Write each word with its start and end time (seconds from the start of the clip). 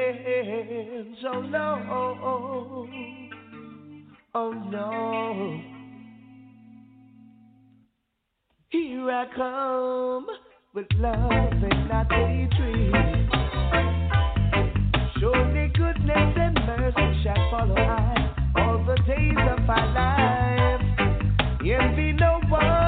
Oh 0.00 1.40
no, 1.40 2.86
oh 4.34 4.52
no. 4.52 5.60
Here 8.68 9.10
I 9.10 9.26
come 9.34 10.26
with 10.72 10.86
love 10.98 11.52
and 11.52 11.88
not 11.88 12.12
hatred. 12.12 12.94
Surely 15.18 15.68
goodness 15.74 16.36
and 16.36 16.54
mercy 16.64 17.22
shall 17.24 17.50
follow 17.50 17.74
I 17.76 18.52
all 18.56 18.78
the 18.84 18.96
days 19.02 19.36
of 19.50 19.68
our 19.68 19.86
life. 19.94 20.82
Envy 21.60 22.12
no 22.12 22.40
one, 22.48 22.87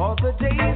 all 0.00 0.16
the 0.16 0.32
days 0.40 0.73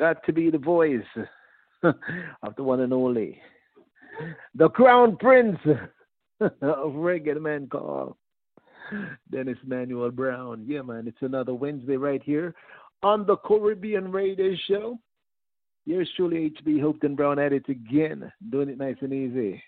Got 0.00 0.24
to 0.24 0.32
be 0.32 0.48
the 0.48 0.56
voice 0.56 1.04
of 1.82 2.56
the 2.56 2.62
one 2.62 2.80
and 2.80 2.90
only, 2.90 3.38
the 4.54 4.70
crown 4.70 5.18
prince 5.18 5.58
of 6.40 6.92
reggae 6.94 7.38
man 7.38 7.68
called 7.70 8.16
Dennis 9.30 9.58
Manuel 9.66 10.10
Brown. 10.10 10.64
Yeah, 10.66 10.80
man, 10.80 11.06
it's 11.06 11.20
another 11.20 11.52
Wednesday 11.52 11.98
right 11.98 12.22
here 12.24 12.54
on 13.02 13.26
the 13.26 13.36
Caribbean 13.36 14.10
Radio 14.10 14.54
Show. 14.66 14.98
Here's 15.84 16.10
truly 16.16 16.50
HB 16.62 16.80
Hopeton 16.80 17.14
Brown 17.14 17.38
at 17.38 17.52
it 17.52 17.68
again, 17.68 18.32
doing 18.50 18.70
it 18.70 18.78
nice 18.78 18.96
and 19.02 19.12
easy. 19.12 19.62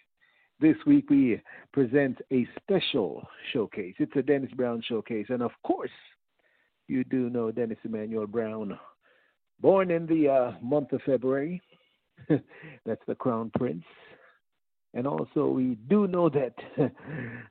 This 0.63 0.77
week 0.87 1.11
we 1.11 1.43
present 1.75 2.17
a 2.33 2.47
special 2.57 3.29
showcase. 3.53 3.97
It's 3.99 4.17
a 4.17 4.23
Dennis 4.23 4.53
Brown 4.53 4.83
showcase, 4.89 5.27
and 5.29 5.43
of 5.43 5.51
course, 5.63 5.91
you 6.89 7.05
do 7.05 7.29
know 7.29 7.51
Dennis 7.51 7.79
Emmanuel 7.85 8.27
Brown, 8.27 8.79
born 9.63 9.91
in 9.91 10.07
the 10.07 10.29
uh, 10.29 10.53
month 10.61 10.93
of 10.93 11.01
February. 11.07 11.63
That's 12.29 13.01
the 13.07 13.15
Crown 13.15 13.51
Prince. 13.57 13.85
And 14.93 15.07
also, 15.07 15.47
we 15.47 15.77
do 15.89 16.07
know 16.07 16.29
that 16.29 16.55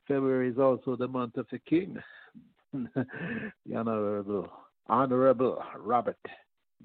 February 0.08 0.50
is 0.50 0.60
also 0.60 0.96
the 0.96 1.08
month 1.08 1.38
of 1.38 1.48
the 1.52 1.58
King, 1.60 1.98
the 2.74 3.76
Honorable, 3.76 4.48
Honorable 4.88 5.64
Robert, 5.80 6.20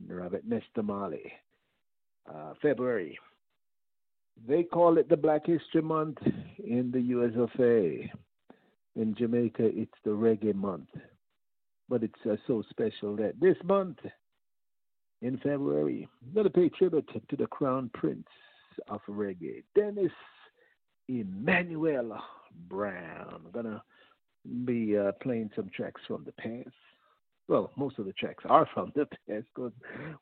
Robert 0.09 0.45
Nesta 0.47 0.83
Marley. 0.83 1.33
Uh, 2.29 2.55
February. 2.61 3.17
They 4.49 4.65
call 4.65 4.99
it 4.99 5.09
the 5.09 5.17
Black 5.17 5.47
History 5.47 5.81
Month 5.81 6.19
in 6.59 6.91
the 6.91 7.01
US 7.01 7.31
of 7.37 7.51
A. 7.61 8.11
In 8.97 9.15
Jamaica, 9.15 9.63
it's 9.63 9.95
the 10.05 10.11
Reggae 10.11 10.53
Month. 10.53 10.89
But 11.89 12.03
it's 12.03 12.27
uh, 12.29 12.35
so 12.49 12.65
special 12.69 13.15
that 13.17 13.39
this 13.41 13.57
month 13.63 13.99
in 15.23 15.39
February. 15.39 16.09
To 16.35 16.51
pay 16.51 16.69
tribute 16.69 17.09
to 17.29 17.37
the 17.37 17.47
crown 17.47 17.91
prince 17.95 18.27
of 18.89 19.01
reggae, 19.09 19.63
Dennis 19.75 20.13
Emmanuel 21.09 22.19
Brown. 22.69 23.43
I'm 23.45 23.51
to 23.65 23.83
be 24.65 24.97
uh, 24.97 25.13
playing 25.23 25.51
some 25.57 25.71
tracks 25.75 26.01
from 26.07 26.25
the 26.25 26.33
past. 26.33 26.75
Well, 27.49 27.71
most 27.77 27.99
of 27.99 28.07
the 28.07 28.13
tracks 28.13 28.45
are 28.49 28.69
from 28.75 28.93
the 28.95 29.07
past 29.07 29.47
because 29.55 29.73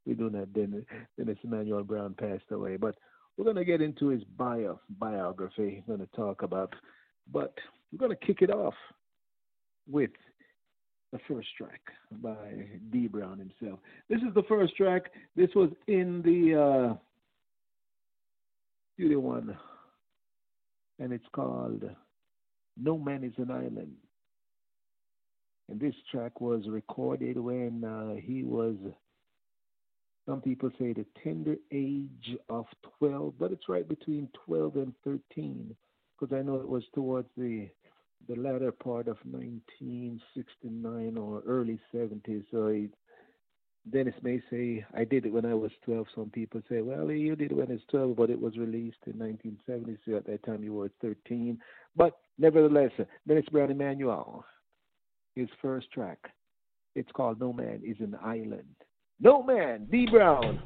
we 0.06 0.14
do 0.14 0.30
not 0.30 0.52
Dennis, 0.52 0.84
Dennis 1.18 1.38
Emmanuel 1.42 1.84
Brown 1.84 2.14
passed 2.14 2.50
away. 2.50 2.76
But 2.76 2.96
we're 3.36 3.52
to 3.52 3.64
get 3.64 3.82
into 3.82 4.08
his 4.08 4.22
bio 4.36 4.80
biography. 4.98 5.82
We're 5.86 5.96
to 5.96 6.08
talk 6.14 6.42
about, 6.42 6.74
but 7.32 7.54
we're 7.92 8.08
to 8.16 8.26
kick 8.26 8.42
it 8.42 8.50
off 8.50 8.74
with 9.88 10.10
the 11.14 11.20
first 11.32 11.46
track 11.56 11.80
by 12.10 12.34
D 12.90 13.06
Brown 13.06 13.38
himself. 13.38 13.78
This 14.10 14.18
is 14.18 14.34
the 14.34 14.42
first 14.48 14.76
track. 14.76 15.12
This 15.36 15.48
was 15.54 15.70
in 15.86 16.22
the 16.22 16.60
uh, 16.60 16.94
Studio 18.94 19.20
One, 19.20 19.56
and 20.98 21.12
it's 21.12 21.24
called 21.32 21.84
"No 22.76 22.98
Man 22.98 23.22
Is 23.22 23.32
an 23.38 23.52
Island." 23.52 23.94
And 25.68 25.78
this 25.78 25.94
track 26.10 26.40
was 26.40 26.62
recorded 26.68 27.38
when 27.38 27.84
uh, 27.84 28.20
he 28.20 28.42
was, 28.42 28.74
some 30.26 30.40
people 30.40 30.70
say, 30.80 30.92
the 30.92 31.06
tender 31.22 31.56
age 31.72 32.36
of 32.50 32.66
12, 32.98 33.34
but 33.38 33.50
it's 33.50 33.66
right 33.66 33.88
between 33.88 34.28
12 34.44 34.76
and 34.76 34.92
13, 35.04 35.74
because 36.20 36.36
I 36.36 36.42
know 36.42 36.56
it 36.56 36.68
was 36.68 36.82
towards 36.92 37.28
the 37.38 37.70
the 38.28 38.36
latter 38.36 38.72
part 38.72 39.08
of 39.08 39.18
1969 39.24 41.16
or 41.16 41.42
early 41.46 41.78
70s. 41.94 42.44
So 42.50 42.86
Dennis 43.90 44.14
may 44.22 44.40
say, 44.50 44.84
I 44.94 45.04
did 45.04 45.26
it 45.26 45.32
when 45.32 45.44
I 45.44 45.54
was 45.54 45.70
12. 45.84 46.06
Some 46.14 46.30
people 46.30 46.62
say, 46.68 46.80
well, 46.80 47.10
you 47.10 47.36
did 47.36 47.52
it 47.52 47.56
when 47.56 47.70
it's 47.70 47.84
12, 47.90 48.16
but 48.16 48.30
it 48.30 48.40
was 48.40 48.56
released 48.56 48.98
in 49.06 49.18
1970. 49.18 49.98
So 50.06 50.16
at 50.16 50.26
that 50.26 50.44
time 50.44 50.64
you 50.64 50.72
were 50.72 50.90
13. 51.02 51.58
But 51.96 52.18
nevertheless, 52.38 52.92
Dennis 53.28 53.44
Brown 53.52 53.70
Emmanuel, 53.70 54.44
his 55.34 55.48
first 55.60 55.90
track, 55.92 56.18
it's 56.94 57.12
called 57.12 57.40
No 57.40 57.52
Man 57.52 57.82
is 57.84 57.96
an 58.00 58.16
Island. 58.22 58.74
No 59.20 59.42
Man, 59.42 59.86
Dee 59.90 60.06
Brown. 60.10 60.62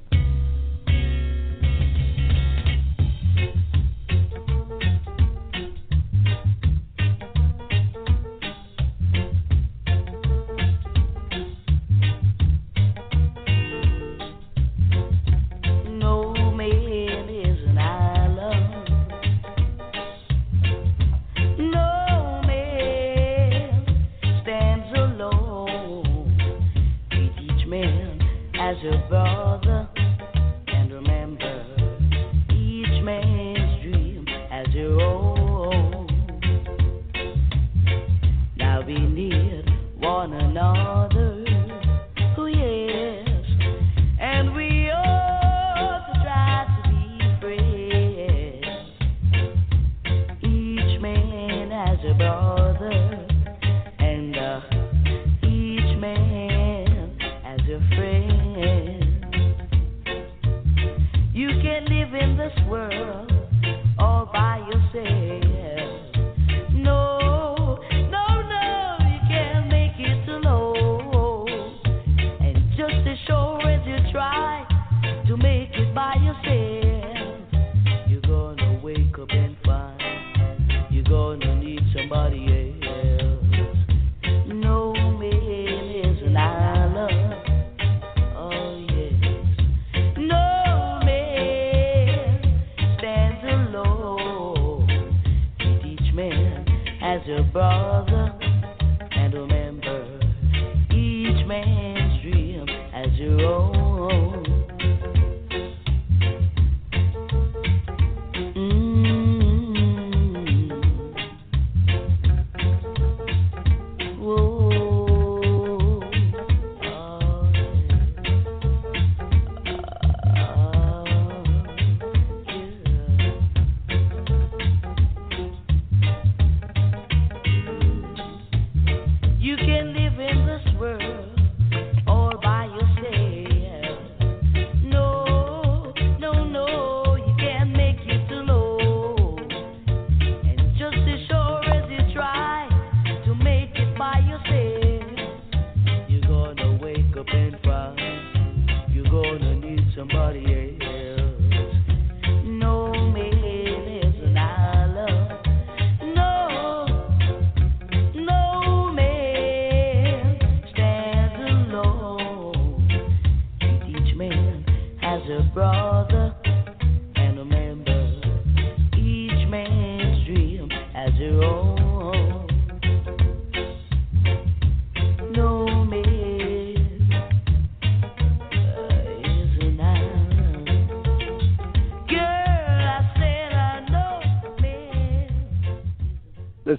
brother. 97.59 98.18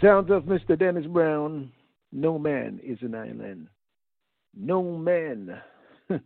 Sounds 0.02 0.32
of 0.32 0.44
Mr. 0.44 0.80
Dennis 0.80 1.06
Brown, 1.08 1.74
No 2.14 2.40
Man 2.40 2.80
is 2.82 3.00
an 3.02 3.16
Island. 3.16 3.68
No 4.56 4.82
man. 4.82 5.62
I 6.10 6.18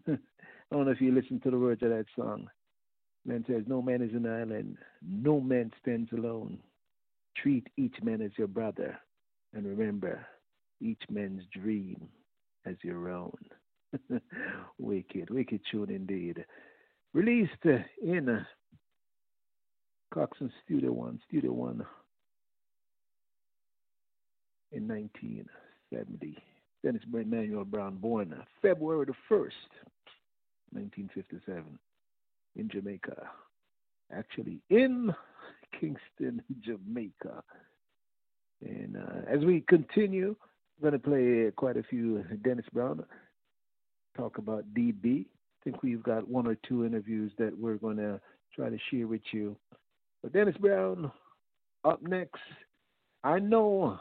don't 0.72 0.86
know 0.86 0.92
if 0.92 1.01
you 1.01 1.12
listen 1.12 1.39
to 1.39 1.50
the 1.50 1.58
words 1.58 1.82
of 1.82 1.89
that 1.89 2.06
song. 2.15 2.48
Man 3.25 3.44
says, 3.48 3.63
No 3.65 3.82
man 3.82 4.03
is 4.03 4.13
an 4.13 4.27
island. 4.27 4.77
No 5.01 5.39
man 5.42 5.72
stands 5.82 6.12
alone. 6.12 6.60
Treat 7.36 7.68
each 7.77 7.96
man 8.03 8.22
as 8.22 8.32
your 8.38 8.48
brother. 8.48 8.96
And 9.56 9.65
remember, 9.65 10.24
each 10.80 11.01
man's 11.10 11.42
dream 11.51 12.10
as 12.65 12.75
your 12.84 13.10
own. 13.10 13.38
wicked, 14.77 15.32
wicked 15.32 15.62
tune 15.72 15.89
indeed. 15.89 16.46
Released 17.13 17.65
in 18.03 18.46
Coxsone 20.13 20.51
Studio 20.63 20.92
One, 20.92 21.20
Studio 21.27 21.53
One 21.53 21.84
in 24.74 24.88
1970. 24.88 26.38
Dennis 26.84 27.01
Manuel 27.10 27.63
Brown, 27.63 27.96
born 27.96 28.36
February 28.62 29.06
the 29.06 29.13
1st, 29.34 29.72
1957, 30.72 31.63
in 32.56 32.70
Jamaica. 32.70 33.30
Actually, 34.12 34.60
in 34.70 35.13
Kingston, 35.80 36.42
Jamaica. 36.62 37.44
And 38.62 38.98
uh, 38.98 39.30
as 39.30 39.46
we 39.46 39.62
continue, 39.68 40.36
we're 40.80 40.89
going 40.89 41.01
to 41.01 41.08
play 41.08 41.51
quite 41.56 41.77
a 41.77 41.84
few 41.84 42.24
Dennis 42.44 42.65
Brown, 42.74 43.06
talk 44.18 44.38
about 44.38 44.65
DB. 44.74 45.25
I 45.25 45.63
think 45.63 45.84
we've 45.84 46.03
got 46.03 46.27
one 46.27 46.48
or 46.48 46.56
two 46.68 46.86
interviews 46.86 47.32
that 47.38 47.58
we're 47.58 47.77
going 47.77 47.98
to 47.98 48.20
try 48.53 48.70
to 48.70 48.77
share 48.92 49.08
with 49.08 49.22
you. 49.32 49.56
But 50.22 50.34
Dennis 50.34 50.58
Brown, 50.58 51.12
up 51.86 52.01
next, 52.01 52.42
I 53.24 53.39
know 53.39 54.00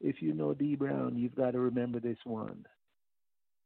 if 0.00 0.20
you 0.20 0.32
know 0.32 0.54
D 0.54 0.76
Brown, 0.76 1.16
you've 1.16 1.34
got 1.34 1.52
to 1.52 1.60
remember 1.60 2.00
this 2.00 2.18
one 2.24 2.66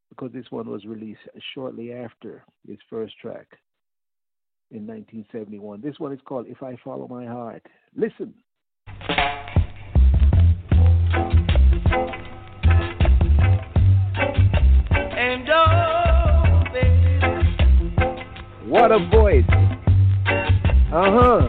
because 0.08 0.32
this 0.32 0.46
one 0.50 0.68
was 0.68 0.84
released 0.84 1.20
shortly 1.54 1.92
after 1.92 2.44
his 2.66 2.78
first 2.88 3.14
track 3.20 3.46
in 4.70 4.86
1971. 4.86 5.80
This 5.80 5.98
one 5.98 6.12
is 6.12 6.20
called 6.24 6.46
If 6.48 6.62
I 6.62 6.76
Follow 6.84 7.08
My 7.08 7.26
Heart. 7.26 7.66
Listen. 7.96 8.34
And 15.20 15.48
oh, 15.50 16.62
baby. 16.72 17.18
What 18.68 18.92
a 18.92 19.08
voice. 19.10 19.44
Uh 20.90 21.10
huh. 21.10 21.48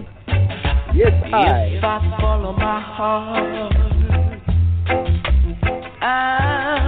Yes, 0.93 1.13
I. 1.33 1.77
If 1.77 1.83
I 1.83 2.17
follow 2.19 2.53
my 2.53 2.81
heart, 2.81 3.98
I'm 6.01 6.78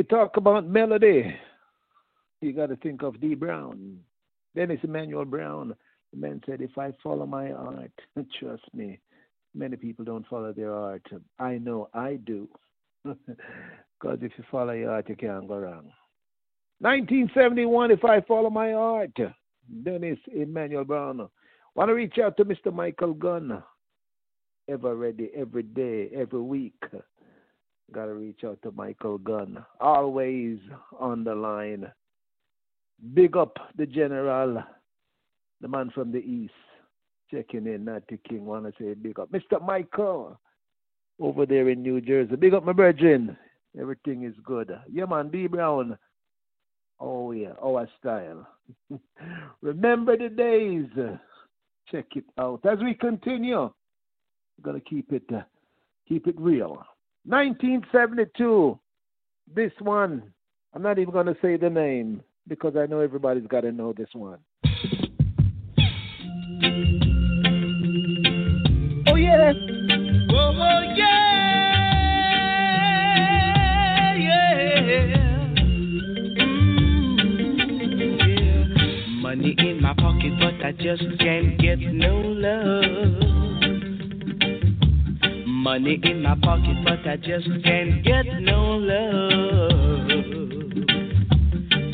you 0.00 0.04
talk 0.04 0.38
about 0.38 0.66
melody, 0.66 1.30
you 2.40 2.54
got 2.54 2.70
to 2.70 2.76
think 2.76 3.02
of 3.02 3.20
D. 3.20 3.34
Brown. 3.34 3.98
Dennis 4.56 4.78
Emmanuel 4.82 5.26
Brown. 5.26 5.74
The 6.14 6.18
man 6.18 6.40
said, 6.46 6.62
If 6.62 6.78
I 6.78 6.92
follow 7.02 7.26
my 7.26 7.52
art, 7.52 7.92
trust 8.40 8.62
me, 8.72 8.98
many 9.54 9.76
people 9.76 10.06
don't 10.06 10.26
follow 10.26 10.54
their 10.54 10.74
art. 10.74 11.06
I 11.38 11.58
know 11.58 11.90
I 11.92 12.18
do. 12.24 12.48
Because 14.00 14.20
if 14.22 14.32
you 14.38 14.44
follow 14.50 14.72
your 14.72 14.92
art, 14.92 15.10
you 15.10 15.14
can't 15.14 15.46
go 15.46 15.58
wrong. 15.58 15.92
1971, 16.78 17.90
If 17.90 18.02
I 18.02 18.22
Follow 18.22 18.48
My 18.48 18.72
Art. 18.72 19.14
Dennis 19.84 20.18
Emmanuel 20.34 20.84
Brown. 20.84 21.28
Want 21.74 21.90
to 21.90 21.94
reach 21.94 22.16
out 22.16 22.38
to 22.38 22.46
Mr. 22.46 22.72
Michael 22.72 23.12
Gunn. 23.12 23.62
Ever 24.70 24.96
ready, 24.96 25.30
every 25.36 25.64
day, 25.64 26.08
every 26.16 26.40
week. 26.40 26.82
Got 27.92 28.06
to 28.06 28.14
reach 28.14 28.44
out 28.44 28.60
to 28.62 28.70
Michael 28.72 29.18
Gunn. 29.18 29.64
Always 29.80 30.58
on 30.98 31.24
the 31.24 31.34
line. 31.34 31.90
Big 33.14 33.36
up 33.36 33.56
the 33.76 33.86
general, 33.86 34.62
the 35.60 35.68
man 35.68 35.90
from 35.90 36.12
the 36.12 36.18
east. 36.18 36.52
Checking 37.30 37.66
in, 37.66 37.84
Natty 37.84 38.18
King. 38.28 38.44
Want 38.44 38.66
to 38.66 38.72
say 38.78 38.94
big 38.94 39.18
up. 39.18 39.30
Mr. 39.32 39.64
Michael 39.64 40.38
over 41.20 41.46
there 41.46 41.68
in 41.68 41.82
New 41.82 42.00
Jersey. 42.00 42.36
Big 42.36 42.54
up, 42.54 42.64
my 42.64 42.72
brethren. 42.72 43.36
Everything 43.78 44.24
is 44.24 44.34
good. 44.44 44.76
Yeah, 44.90 45.04
man, 45.04 45.28
B 45.28 45.46
Brown. 45.46 45.96
Oh, 46.98 47.32
yeah, 47.32 47.52
our 47.62 47.88
style. 47.98 48.46
Remember 49.62 50.16
the 50.16 50.28
days. 50.28 50.86
Check 51.90 52.06
it 52.16 52.24
out. 52.38 52.60
As 52.64 52.78
we 52.80 52.94
continue, 52.94 53.58
we're 53.60 54.62
going 54.62 54.80
to 54.80 54.88
keep 54.88 55.12
it, 55.12 55.22
uh, 55.34 55.42
keep 56.08 56.26
it 56.26 56.38
real. 56.38 56.84
1972. 57.24 58.78
This 59.54 59.72
one, 59.80 60.22
I'm 60.74 60.82
not 60.82 60.98
even 60.98 61.12
going 61.12 61.26
to 61.26 61.36
say 61.42 61.56
the 61.56 61.68
name 61.70 62.22
because 62.48 62.76
I 62.76 62.86
know 62.86 63.00
everybody's 63.00 63.46
got 63.46 63.62
to 63.62 63.72
know 63.72 63.92
this 63.92 64.08
one. 64.14 64.38
Oh, 69.06 69.16
yeah. 69.16 69.52
Oh, 70.32 70.52
oh, 70.54 70.82
yeah, 70.96 71.74
yeah. 74.14 75.54
Mm, 76.38 77.18
yeah. 78.28 78.64
Money 79.20 79.54
in 79.58 79.82
my 79.82 79.94
pocket, 79.94 80.32
but 80.38 80.64
I 80.64 80.72
just 80.72 81.02
can't 81.18 81.58
get 81.58 81.80
no 81.80 82.20
love. 82.20 83.39
Money 85.60 86.00
in 86.04 86.22
my 86.22 86.34
pocket, 86.42 86.74
but 86.84 87.06
I 87.06 87.16
just 87.16 87.46
can't 87.62 88.02
get 88.02 88.24
no 88.40 88.76
love. 88.76 90.10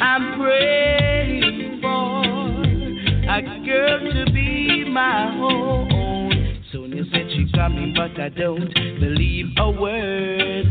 I'm 0.00 0.38
praying 0.40 1.80
for 1.82 2.22
a 3.28 3.42
girl 3.66 3.98
to 4.12 4.32
be 4.32 4.84
my 4.88 5.34
own. 5.40 6.62
Sonia 6.72 7.02
said 7.10 7.26
she's 7.34 7.50
coming, 7.56 7.92
but 7.92 8.20
I 8.20 8.28
don't 8.28 8.72
believe 9.00 9.46
a 9.58 9.70
word 9.72 10.66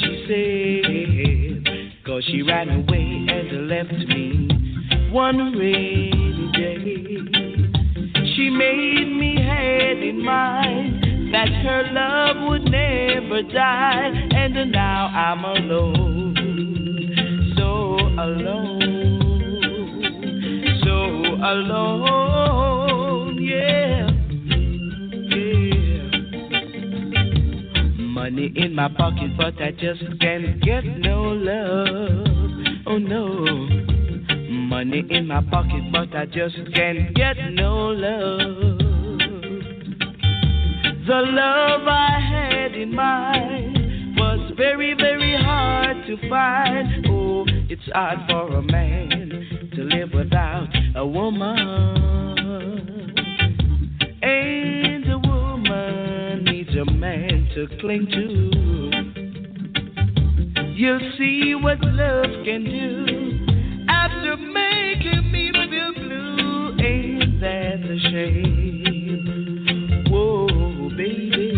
she 0.00 0.24
said. 0.26 2.04
Cause 2.04 2.24
she 2.32 2.42
ran 2.42 2.68
away 2.68 3.26
and 3.30 3.68
left 3.68 3.92
me 3.92 5.10
one 5.12 5.52
rainy 5.56 6.50
day. 6.52 6.98
She 8.34 8.50
made 8.50 9.06
me 9.06 9.36
head 9.40 9.98
in 9.98 10.24
mind 10.24 10.99
that 11.32 11.48
her 11.48 11.84
love 11.92 12.36
would 12.48 12.64
never 12.64 13.42
die, 13.42 14.10
and 14.32 14.72
now 14.72 15.06
I'm 15.06 15.44
alone, 15.44 16.34
so 17.56 17.98
alone, 18.18 19.20
so 20.82 20.96
alone, 21.44 23.38
yeah, 23.42 24.10
yeah. 25.36 26.10
Money 28.02 28.52
in 28.56 28.74
my 28.74 28.88
pocket, 28.88 29.36
but 29.36 29.60
I 29.62 29.70
just 29.70 30.02
can't 30.20 30.60
get 30.62 30.84
no 30.84 31.22
love. 31.22 32.26
Oh 32.86 32.98
no. 32.98 33.44
Money 34.50 35.04
in 35.10 35.26
my 35.26 35.42
pocket, 35.50 35.92
but 35.92 36.14
I 36.14 36.26
just 36.26 36.56
can't 36.74 37.14
get 37.14 37.36
no 37.52 37.88
love. 37.88 38.79
The 41.10 41.22
love 41.22 41.88
I 41.88 42.20
had 42.20 42.72
in 42.76 42.94
mind 42.94 44.16
was 44.16 44.52
very, 44.56 44.94
very 44.94 45.34
hard 45.42 46.06
to 46.06 46.16
find. 46.28 47.04
Oh, 47.08 47.44
it's 47.68 47.82
hard 47.92 48.20
for 48.28 48.54
a 48.58 48.62
man 48.62 49.72
to 49.74 49.82
live 49.82 50.10
without 50.14 50.68
a 50.94 51.04
woman. 51.04 51.58
And 54.22 55.10
a 55.10 55.18
woman 55.18 56.44
needs 56.44 56.76
a 56.76 56.84
man 56.84 57.48
to 57.56 57.66
cling 57.80 58.06
to. 58.06 58.50
You'll 60.76 61.12
see 61.18 61.56
what 61.56 61.80
love 61.80 62.44
can 62.44 62.62
do 62.62 63.86
after 63.88 64.36
making 64.36 65.32
me 65.32 65.50
feel 65.50 65.92
blue. 65.92 66.76
Ain't 66.78 67.40
that 67.40 67.80
a 67.82 67.98
shame? 68.12 68.79
Burn. 71.10 71.49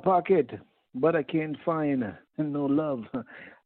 Pocket, 0.00 0.50
but 0.94 1.14
I 1.14 1.22
can't 1.22 1.56
find 1.64 2.04
no 2.38 2.66
love. 2.66 3.04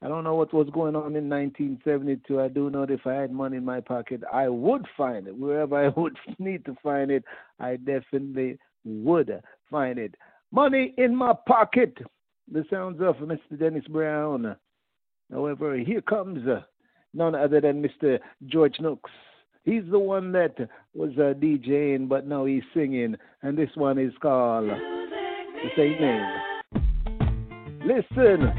I 0.03 0.09
don't 0.09 0.25
know 0.25 0.35
what 0.35 0.53
was 0.53 0.69
going 0.75 0.95
on 0.97 1.17
in 1.17 1.31
1972. 1.31 2.41
I 2.41 2.49
do 2.49 2.69
know 2.69 2.85
that 2.85 2.93
if 2.93 3.07
I 3.07 3.15
had 3.15 3.33
money 3.33 3.57
in 3.57 3.65
my 3.65 3.81
pocket, 3.81 4.23
I 4.31 4.49
would 4.49 4.85
find 4.97 5.27
it. 5.27 5.37
Wherever 5.37 5.77
I 5.77 5.89
would 5.99 6.17
need 6.39 6.65
to 6.67 6.77
find 6.83 7.11
it, 7.11 7.25
I 7.59 7.77
definitely 7.77 8.59
would 8.85 9.41
find 9.71 9.99
it. 9.99 10.15
Money 10.53 10.95
in 10.99 11.17
my 11.17 11.33
pocket. 11.47 11.97
The 12.53 12.65
sounds 12.71 13.01
of 13.01 13.17
Mr. 13.17 13.59
Dennis 13.59 13.87
Brown. 13.89 14.55
However, 15.33 15.77
here 15.79 16.03
comes 16.03 16.47
uh, 16.47 16.61
none 17.15 17.35
other 17.35 17.63
than 17.63 17.83
Mr. 17.83 18.19
George 18.47 18.77
Nooks. 18.81 19.11
He's 19.65 19.85
the 19.91 19.99
one 19.99 20.31
that 20.33 20.55
was 20.95 21.13
uh, 21.17 21.33
DJing, 21.41 22.07
but 22.07 22.27
now 22.27 22.45
he's 22.45 22.63
singing, 22.75 23.17
and 23.43 23.57
this 23.57 23.71
one 23.77 23.99
is 23.99 24.13
called 24.21 24.69
Listen. 27.87 28.53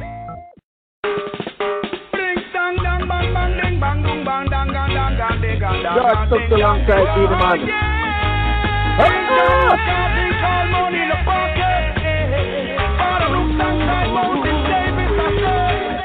Took 6.30 6.50
the 6.50 6.58
long 6.58 6.82
time 6.88 7.06
to 7.06 7.22
the 7.30 7.38
man. 7.38 7.60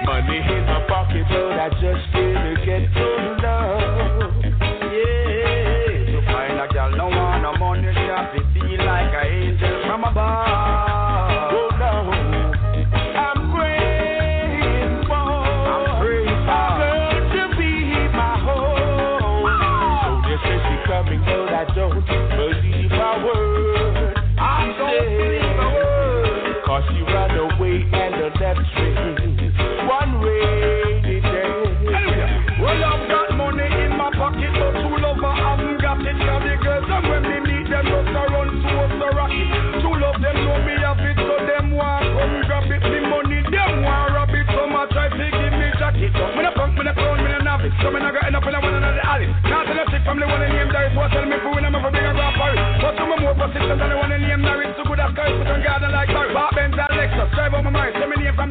Money 0.05 0.39
in 0.39 0.65
pocket, 0.87 1.25
but 1.31 1.59
I 1.59 1.69
just 1.81 2.05
can't 2.13 2.59
get 2.67 2.83
to 2.95 3.20
Sorry, 49.21 49.53
now 49.53 49.61
tell 49.69 49.77
a 49.77 49.85
chick 49.93 50.01
from 50.09 50.17
the 50.17 50.25
one 50.25 50.41
Derek. 50.41 50.97
What 50.97 51.13
tell 51.13 51.29
me 51.29 51.37
for 51.45 51.53
when 51.53 51.69
I'm 51.69 51.77
ever 51.77 51.93
big 51.93 52.09
a 52.09 52.17
rapper? 52.17 52.57
But 52.81 52.97
to 52.97 53.05
more 53.21 53.37
persistent 53.37 53.77
than 53.77 53.93
the 53.93 53.99
one 54.01 54.09
Derek. 54.17 54.73
So 54.81 54.83
good 54.89 54.97
put 55.37 55.45
on 55.45 55.61
garden 55.61 55.93
like 55.93 56.09
Bob 56.33 56.57
Benz 56.57 56.73
and 56.73 56.89
Lexus, 56.97 57.29
drive 57.37 57.53
on 57.53 57.69
my 57.69 57.71
mind. 57.71 58.01
Send 58.01 58.09
me 58.09 58.17
name 58.17 58.33
from 58.33 58.49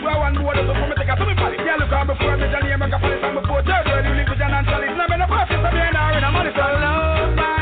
Swear 0.00 0.16
one 0.24 0.32
so 0.64 0.72
for 0.72 0.88
me 0.88 0.96
take 0.96 1.12
a 1.12 1.20
to 1.20 1.24
me. 1.28 1.36
Yeah, 1.36 1.76
look 1.76 1.92
out 1.92 2.08
before 2.08 2.32
I 2.32 2.40
you 4.08 4.16
live 4.16 4.32
with 4.32 4.40
and 4.56 4.64
Charlie. 4.64 4.88
Now, 4.96 5.04
I'm 5.04 5.12
in 5.12 5.20
a 5.20 5.28
love 6.72 7.36
my 7.36 7.60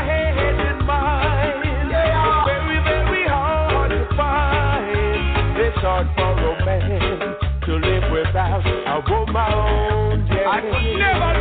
very, 2.47 2.79
very 2.87 3.27
hard 3.27 3.91
to 3.91 3.99
find. 4.15 5.59
It's 5.59 5.75
hard 5.83 6.07
for 6.15 6.39
romance 6.39 7.35
to 7.67 7.73
live 7.83 8.07
without 8.15 8.63
a 8.63 8.95
woman. 9.03 10.23
Yeah. 10.31 10.47
I 10.47 10.63
could 10.63 10.87
never 10.95 11.40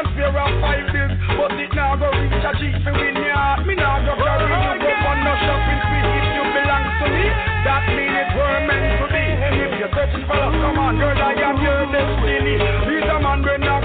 Girl 0.00 0.16
fear 0.16 0.32
of 0.32 0.60
five 0.64 0.88
bills, 0.96 1.12
but 1.36 1.52
it 1.60 1.68
now 1.76 1.92
go 1.92 2.08
reach 2.08 2.32
a 2.32 2.52
cheap 2.56 2.72
for 2.80 2.92
win 2.96 3.20
ya. 3.20 3.60
Me 3.68 3.76
now 3.76 4.00
go 4.00 4.16
carry 4.16 4.48
you 4.48 4.80
go 4.80 4.88
on 4.96 5.18
no 5.20 5.32
shopping 5.44 5.80
spree. 5.84 6.00
If 6.00 6.24
you 6.40 6.44
belong 6.56 6.84
to 6.88 7.06
me, 7.12 7.26
that 7.68 7.84
mean 7.92 8.08
it 8.08 8.32
were 8.32 8.60
meant 8.64 8.96
to 8.96 9.06
be. 9.12 9.24
If 9.60 9.76
you're 9.76 9.92
searching 9.92 10.24
for 10.24 10.40
love, 10.40 10.56
come 10.56 10.80
on, 10.80 10.96
girl, 10.96 11.20
I 11.20 11.36
am 11.36 11.60
your 11.60 11.84
destiny. 11.92 12.56
These 12.88 13.12
a 13.12 13.20
man 13.20 13.44
when 13.44 13.60
I 13.60 13.79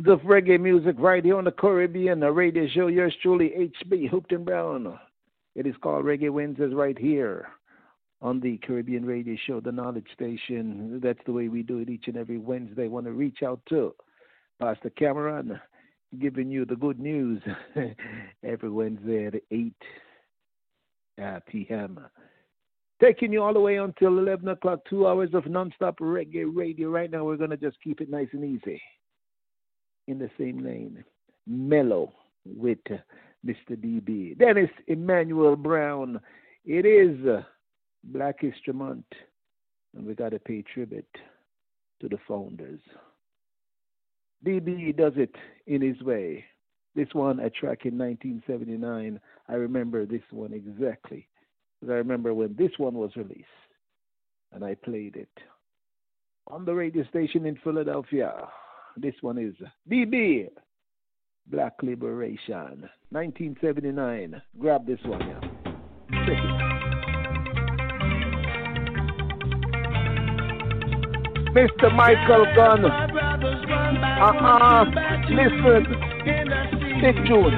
Sounds 0.00 0.22
of 0.22 0.26
reggae 0.26 0.58
music 0.58 0.96
right 0.98 1.22
here 1.22 1.36
on 1.36 1.44
the 1.44 1.50
Caribbean 1.50 2.20
the 2.20 2.30
radio 2.30 2.66
show. 2.68 2.86
Yours 2.86 3.14
truly, 3.20 3.52
HB 3.84 4.10
Hopeton 4.10 4.46
Brown. 4.46 4.98
It 5.54 5.66
is 5.66 5.74
called 5.82 6.06
Reggae 6.06 6.30
Wednesdays 6.30 6.72
right 6.72 6.96
here 6.96 7.48
on 8.22 8.40
the 8.40 8.56
Caribbean 8.58 9.04
radio 9.04 9.36
show, 9.46 9.60
the 9.60 9.72
Knowledge 9.72 10.06
Station. 10.14 11.00
That's 11.02 11.18
the 11.26 11.32
way 11.32 11.48
we 11.48 11.62
do 11.62 11.80
it 11.80 11.90
each 11.90 12.04
and 12.06 12.16
every 12.16 12.38
Wednesday. 12.38 12.88
Want 12.88 13.06
to 13.06 13.12
reach 13.12 13.42
out 13.42 13.60
to 13.68 13.94
Pastor 14.58 14.88
Cameron, 14.90 15.60
giving 16.18 16.50
you 16.50 16.64
the 16.64 16.76
good 16.76 16.98
news 16.98 17.42
every 18.42 18.70
Wednesday 18.70 19.26
at 19.26 19.34
8 19.50 19.74
uh, 21.22 21.40
p.m. 21.46 22.00
Taking 23.02 23.34
you 23.34 23.42
all 23.42 23.52
the 23.52 23.60
way 23.60 23.76
until 23.76 24.18
11 24.18 24.48
o'clock, 24.48 24.80
two 24.88 25.06
hours 25.06 25.30
of 25.34 25.44
nonstop 25.44 25.96
reggae 26.00 26.46
radio. 26.50 26.88
Right 26.88 27.10
now, 27.10 27.24
we're 27.24 27.36
going 27.36 27.50
to 27.50 27.58
just 27.58 27.76
keep 27.82 28.00
it 28.00 28.08
nice 28.08 28.28
and 28.32 28.44
easy 28.44 28.80
in 30.10 30.18
the 30.18 30.30
same 30.38 30.58
lane. 30.58 31.04
Mellow 31.46 32.12
with 32.44 32.78
Mr. 33.46 33.70
DB. 33.70 34.36
Dennis 34.38 34.70
Emmanuel 34.86 35.56
Brown. 35.56 36.20
It 36.64 36.84
is 36.84 37.16
Black 38.04 38.40
History 38.40 38.72
Month, 38.72 39.06
and 39.96 40.04
we 40.04 40.14
got 40.14 40.30
to 40.30 40.38
pay 40.38 40.62
tribute 40.62 41.16
to 42.00 42.08
the 42.08 42.18
founders. 42.28 42.80
DB 44.44 44.96
does 44.96 45.12
it 45.16 45.34
in 45.66 45.82
his 45.82 46.00
way. 46.02 46.44
This 46.94 47.08
one, 47.12 47.38
a 47.40 47.50
track 47.50 47.84
in 47.84 47.96
1979. 47.96 49.20
I 49.48 49.52
remember 49.54 50.06
this 50.06 50.22
one 50.30 50.52
exactly. 50.52 51.28
Because 51.80 51.92
I 51.92 51.96
remember 51.96 52.34
when 52.34 52.56
this 52.58 52.72
one 52.78 52.94
was 52.94 53.14
released, 53.16 53.46
and 54.52 54.64
I 54.64 54.74
played 54.74 55.16
it 55.16 55.28
on 56.48 56.64
the 56.64 56.74
radio 56.74 57.04
station 57.04 57.46
in 57.46 57.56
Philadelphia. 57.62 58.48
This 59.02 59.14
one 59.22 59.38
is 59.38 59.54
BB 59.90 60.48
Black 61.46 61.72
Liberation, 61.82 62.86
1979. 63.08 64.42
Grab 64.58 64.86
this 64.86 64.98
one, 65.04 65.20
yeah. 65.20 65.40
Check 66.26 66.36
it. 66.36 66.80
Mr. 71.56 71.94
Michael 71.96 72.44
Gunn. 72.54 72.84
Uh-uh. 74.20 74.84
Listen. 75.30 75.86
Big 77.00 77.16
June. 77.26 77.54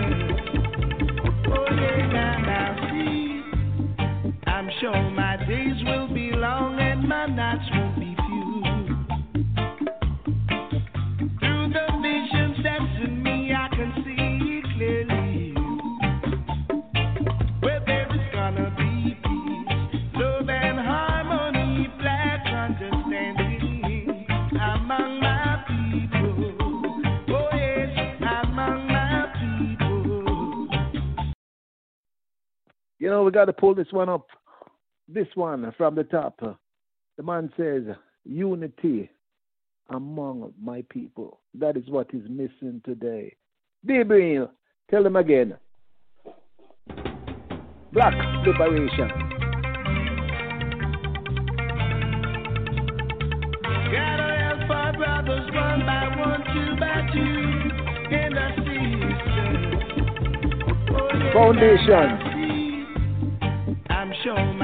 I'm 4.47 4.71
sure 4.81 5.11
my 5.11 5.37
days 5.49 5.83
will 5.85 6.07
be 6.15 6.31
long 6.31 6.79
and 6.79 7.09
my 7.09 7.27
nights 7.27 7.69
know, 33.13 33.23
we 33.25 33.31
got 33.31 33.45
to 33.45 33.53
pull 33.53 33.75
this 33.75 33.93
one 33.93 34.09
up. 34.09 34.27
This 35.07 35.27
one 35.35 35.71
from 35.77 35.95
the 35.95 36.05
top. 36.05 36.41
The 37.17 37.23
man 37.23 37.53
says, 37.57 37.83
unity 38.25 39.11
among 39.91 40.55
my 40.61 40.83
people. 40.89 41.41
That 41.55 41.77
is 41.77 41.87
what 41.89 42.09
is 42.15 42.23
missing 42.29 42.81
today. 42.85 43.37
Gabriel, 43.87 44.51
tell 44.91 45.03
them 45.03 45.17
again. 45.17 45.59
Black 47.93 48.15
liberation. 48.47 49.09
Gotta 53.93 54.29
help 54.41 54.71
our 54.71 54.93
brothers 54.97 55.51
one 55.53 55.81
by 55.85 56.09
one, 56.17 56.43
two 56.55 56.77
by 56.81 57.07
two, 57.13 57.61
in 58.15 58.33
the 58.33 58.49
system. 58.57 59.03
Oh, 60.95 61.13
yeah, 61.13 61.33
Foundation. 61.35 62.32
I 64.25 64.62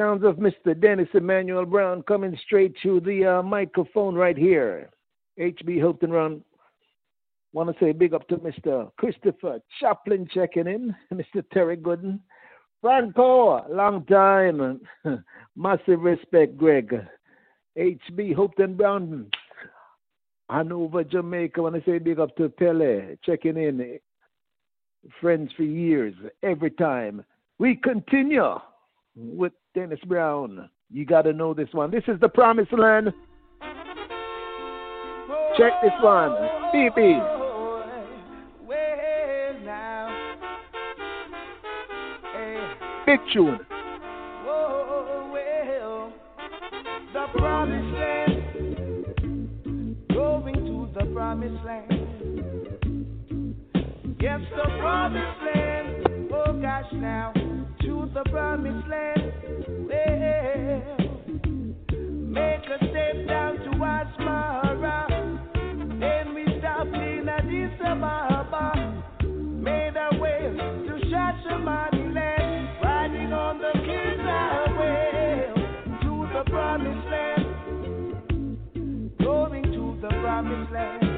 sounds 0.00 0.24
of 0.24 0.36
Mr. 0.36 0.78
Dennis 0.80 1.08
Emmanuel 1.12 1.66
Brown 1.66 2.02
coming 2.04 2.38
straight 2.46 2.74
to 2.82 3.00
the 3.00 3.26
uh, 3.26 3.42
microphone 3.42 4.14
right 4.14 4.36
here. 4.36 4.88
HB 5.38 5.78
Hopeton 5.78 6.08
Brown. 6.08 6.42
Want 7.52 7.68
to 7.68 7.84
say 7.84 7.92
big 7.92 8.14
up 8.14 8.26
to 8.28 8.38
Mr. 8.38 8.90
Christopher 8.96 9.60
Chaplin 9.78 10.26
checking 10.32 10.66
in, 10.66 10.94
Mr. 11.12 11.44
Terry 11.52 11.76
Gooden. 11.76 12.18
Franco, 12.80 13.62
long 13.68 14.06
time. 14.06 14.80
Massive 15.56 16.00
respect, 16.00 16.56
Greg. 16.56 16.94
HB 17.76 18.34
Hopeton 18.34 18.78
Brown. 18.78 19.26
Hanover, 20.48 21.04
Jamaica. 21.04 21.60
Want 21.60 21.74
to 21.74 21.82
say 21.84 21.98
big 21.98 22.18
up 22.18 22.34
to 22.36 22.48
Pele 22.48 23.16
checking 23.22 23.58
in. 23.58 23.98
Friends 25.20 25.50
for 25.58 25.64
years, 25.64 26.14
every 26.42 26.70
time. 26.70 27.22
We 27.58 27.76
continue 27.76 28.54
with 29.14 29.52
Dennis 29.74 30.00
Brown. 30.06 30.68
You 30.90 31.04
got 31.06 31.22
to 31.22 31.32
know 31.32 31.54
this 31.54 31.68
one. 31.72 31.90
This 31.90 32.04
is 32.08 32.18
the 32.20 32.28
promised 32.28 32.72
land. 32.72 33.12
Check 35.56 35.72
this 35.82 35.92
one. 36.02 36.32
BB. 36.74 37.38
Big 43.06 43.18
tune. 43.32 43.58
Oh, 44.46 45.36
promised 47.36 47.94
land. 47.98 48.42
Going 50.12 50.54
to 50.54 50.88
the 50.98 51.04
promised 51.12 51.64
land. 51.64 51.90
Yes, 54.20 54.40
the 54.56 54.64
promised 54.78 55.42
land. 55.42 55.79
Gosh, 56.60 56.92
now 56.92 57.32
to 57.80 58.10
the 58.12 58.22
promised 58.30 58.86
land. 58.86 59.32
Well, 59.88 60.96
make 62.28 62.66
a 62.68 62.78
step 62.90 63.26
down 63.26 63.56
to 63.56 63.70
Asmara. 63.78 65.06
Then 65.98 66.34
we 66.34 66.44
stop 66.58 66.86
in 66.88 67.28
Addis 67.30 67.80
Ababa. 67.80 69.02
Made 69.24 69.96
our 69.96 70.20
way 70.20 70.40
to 70.86 71.00
Shashamane 71.06 72.14
land. 72.14 72.68
Riding 72.82 73.32
on 73.32 73.58
the 73.58 73.72
king's 73.80 74.20
highway 74.20 75.52
to 76.02 76.28
the 76.34 76.42
promised 76.50 77.08
land. 77.08 77.46
Going 79.18 79.62
to 79.64 79.98
the 80.02 80.08
promised 80.20 80.72
land. 80.72 81.09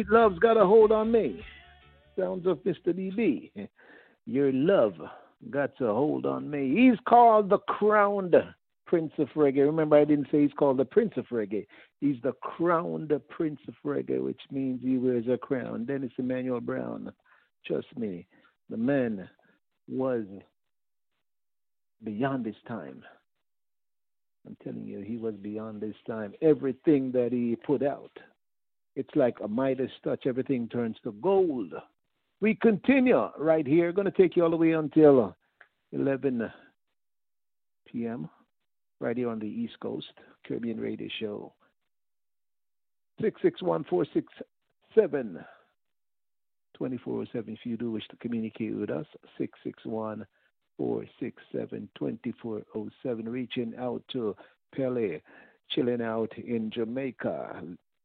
Sweet 0.00 0.12
love's 0.12 0.38
got 0.38 0.56
a 0.56 0.64
hold 0.64 0.92
on 0.92 1.10
me. 1.10 1.40
Sounds 2.18 2.46
of 2.46 2.58
Mr. 2.58 2.88
DB. 2.88 3.50
Your 4.26 4.52
love 4.52 4.94
got 5.50 5.70
a 5.80 5.86
hold 5.86 6.26
on 6.26 6.50
me. 6.50 6.74
He's 6.74 6.98
called 7.08 7.48
the 7.50 7.58
crowned 7.58 8.34
Prince 8.86 9.12
of 9.18 9.28
Reggae. 9.34 9.66
Remember, 9.66 9.96
I 9.96 10.04
didn't 10.04 10.28
say 10.30 10.42
he's 10.42 10.52
called 10.58 10.78
the 10.78 10.84
Prince 10.84 11.12
of 11.16 11.26
Reggae. 11.26 11.66
He's 12.00 12.16
the 12.22 12.32
crowned 12.40 13.12
Prince 13.28 13.60
of 13.68 13.74
Reggae, 13.84 14.22
which 14.22 14.40
means 14.50 14.80
he 14.82 14.98
wears 14.98 15.26
a 15.28 15.38
crown. 15.38 15.84
Dennis 15.84 16.12
Emmanuel 16.18 16.60
Brown. 16.60 17.12
Trust 17.66 17.88
me, 17.96 18.26
the 18.68 18.76
man 18.76 19.28
was 19.88 20.24
beyond 22.04 22.46
his 22.46 22.56
time. 22.66 23.02
I'm 24.46 24.56
telling 24.64 24.86
you, 24.86 25.00
he 25.00 25.18
was 25.18 25.34
beyond 25.34 25.82
his 25.82 25.94
time. 26.06 26.32
Everything 26.40 27.12
that 27.12 27.32
he 27.32 27.56
put 27.56 27.82
out, 27.82 28.12
it's 28.96 29.14
like 29.14 29.36
a 29.42 29.48
Midas 29.48 29.90
touch. 30.02 30.26
Everything 30.26 30.68
turns 30.68 30.96
to 31.04 31.12
gold. 31.22 31.72
We 32.40 32.54
continue 32.54 33.28
right 33.38 33.66
here. 33.66 33.92
Going 33.92 34.10
to 34.10 34.16
take 34.16 34.36
you 34.36 34.44
all 34.44 34.50
the 34.50 34.56
way 34.56 34.72
until 34.72 35.36
11 35.92 36.50
p.m. 37.90 38.28
right 38.98 39.16
here 39.16 39.28
on 39.28 39.38
the 39.38 39.46
East 39.46 39.78
Coast 39.80 40.12
Caribbean 40.46 40.80
Radio 40.80 41.08
Show. 41.18 41.52
661 43.20 43.84
467 43.84 45.44
2407 46.78 47.52
if 47.52 47.66
you 47.66 47.76
do 47.76 47.90
wish 47.90 48.08
to 48.08 48.16
communicate 48.16 48.74
with 48.74 48.90
us. 48.90 49.06
661 49.36 50.26
467 50.78 51.88
2407. 51.98 53.28
Reaching 53.28 53.74
out 53.78 54.02
to 54.12 54.34
Pele, 54.74 55.20
chilling 55.70 56.00
out 56.00 56.32
in 56.38 56.70
Jamaica, 56.70 57.62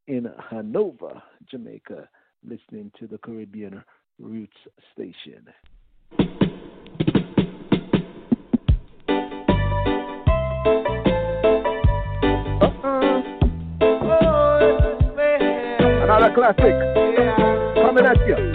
in 0.07 0.29
Hanover, 0.49 1.21
Jamaica, 1.49 2.07
listening 2.47 2.91
to 2.99 3.07
the 3.07 3.17
Caribbean 3.17 3.83
Roots 4.19 4.57
Station. 4.93 5.47
Uh-uh. 12.61 13.21
Oh, 13.81 14.99
Another 16.03 16.33
classic 16.33 16.75
coming 17.75 18.05
at 18.05 18.17
you. 18.27 18.54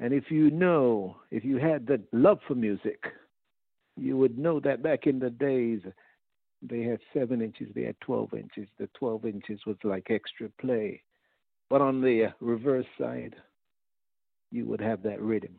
and 0.00 0.12
if 0.12 0.30
you 0.30 0.50
know, 0.50 1.16
if 1.30 1.44
you 1.44 1.58
had 1.58 1.86
the 1.86 2.00
love 2.12 2.38
for 2.46 2.54
music, 2.54 3.04
you 3.96 4.16
would 4.16 4.38
know 4.38 4.60
that 4.60 4.82
back 4.82 5.06
in 5.06 5.18
the 5.18 5.30
days, 5.30 5.80
they 6.62 6.82
had 6.82 7.00
seven 7.12 7.42
inches, 7.42 7.68
they 7.74 7.82
had 7.82 8.00
12 8.00 8.34
inches. 8.34 8.68
The 8.78 8.88
12 8.98 9.26
inches 9.26 9.60
was 9.66 9.76
like 9.82 10.08
extra 10.10 10.48
play. 10.60 11.02
But 11.68 11.80
on 11.80 12.00
the 12.00 12.26
uh, 12.26 12.30
reverse 12.40 12.86
side, 12.98 13.36
you 14.50 14.66
would 14.66 14.80
have 14.80 15.02
that 15.02 15.20
rhythm. 15.20 15.56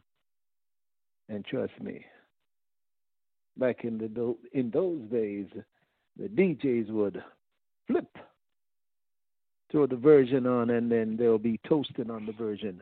And 1.28 1.46
trust 1.46 1.80
me, 1.80 2.06
back 3.58 3.84
in 3.84 3.98
the 3.98 4.36
in 4.58 4.72
those 4.72 5.02
days, 5.12 5.46
the 6.18 6.28
DJs 6.28 6.90
would 6.90 7.22
flip 7.86 8.18
throw 9.72 9.86
the 9.86 9.96
version 9.96 10.48
on, 10.48 10.72
and 10.72 10.92
then 10.92 11.16
they'll 11.18 11.38
be 11.38 11.60
toasting 11.68 12.10
on 12.10 12.26
the 12.26 12.32
version. 12.32 12.82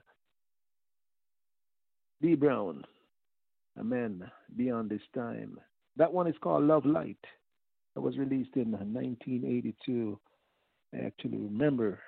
Dee 2.21 2.35
Brown, 2.35 2.83
a 3.79 3.83
man 3.83 4.29
beyond 4.55 4.91
his 4.91 5.01
time. 5.13 5.59
That 5.97 6.11
one 6.11 6.27
is 6.27 6.35
called 6.41 6.63
Love 6.63 6.85
Light. 6.85 7.17
That 7.95 8.01
was 8.01 8.17
released 8.17 8.55
in 8.55 8.71
1982. 8.71 10.19
I 10.93 11.05
actually 11.05 11.37
remember 11.37 11.99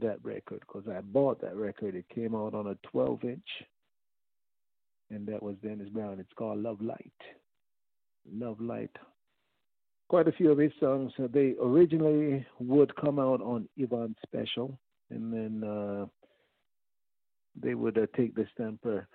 that 0.00 0.18
record 0.22 0.60
because 0.60 0.88
I 0.88 1.00
bought 1.00 1.40
that 1.40 1.56
record. 1.56 1.94
It 1.94 2.08
came 2.14 2.34
out 2.34 2.54
on 2.54 2.68
a 2.68 2.88
12 2.90 3.24
inch, 3.24 3.48
and 5.10 5.26
that 5.28 5.42
was 5.42 5.56
Dennis 5.62 5.88
Brown. 5.88 6.20
It's 6.20 6.32
called 6.36 6.58
Love 6.58 6.80
Light. 6.80 7.12
Love 8.30 8.60
Light 8.60 8.96
quite 10.08 10.28
a 10.28 10.32
few 10.32 10.50
of 10.50 10.58
his 10.58 10.72
songs. 10.80 11.12
Uh, 11.18 11.26
they 11.32 11.54
originally 11.60 12.46
would 12.60 12.94
come 12.96 13.18
out 13.18 13.40
on 13.42 13.68
Yvonne 13.76 14.14
Special, 14.24 14.78
and 15.10 15.32
then 15.32 15.68
uh, 15.68 16.06
they 17.60 17.74
would 17.74 17.98
uh, 17.98 18.06
take 18.16 18.34
the 18.34 18.46
stamper 18.54 19.08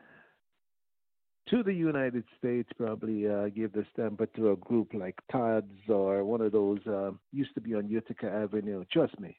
to 1.52 1.64
the 1.64 1.74
United 1.74 2.24
States, 2.38 2.70
probably 2.78 3.28
uh, 3.28 3.50
give 3.50 3.74
the 3.74 3.86
stamper 3.94 4.26
to 4.26 4.52
a 4.52 4.56
group 4.56 4.94
like 4.94 5.20
Todd's 5.32 5.90
or 5.90 6.24
one 6.24 6.42
of 6.42 6.52
those 6.52 6.80
uh, 6.88 7.12
used 7.32 7.54
to 7.56 7.62
be 7.62 7.76
on 7.76 7.88
Utica 7.88 8.32
Avenue. 8.32 8.84
Trust 8.92 9.20
me. 9.20 9.38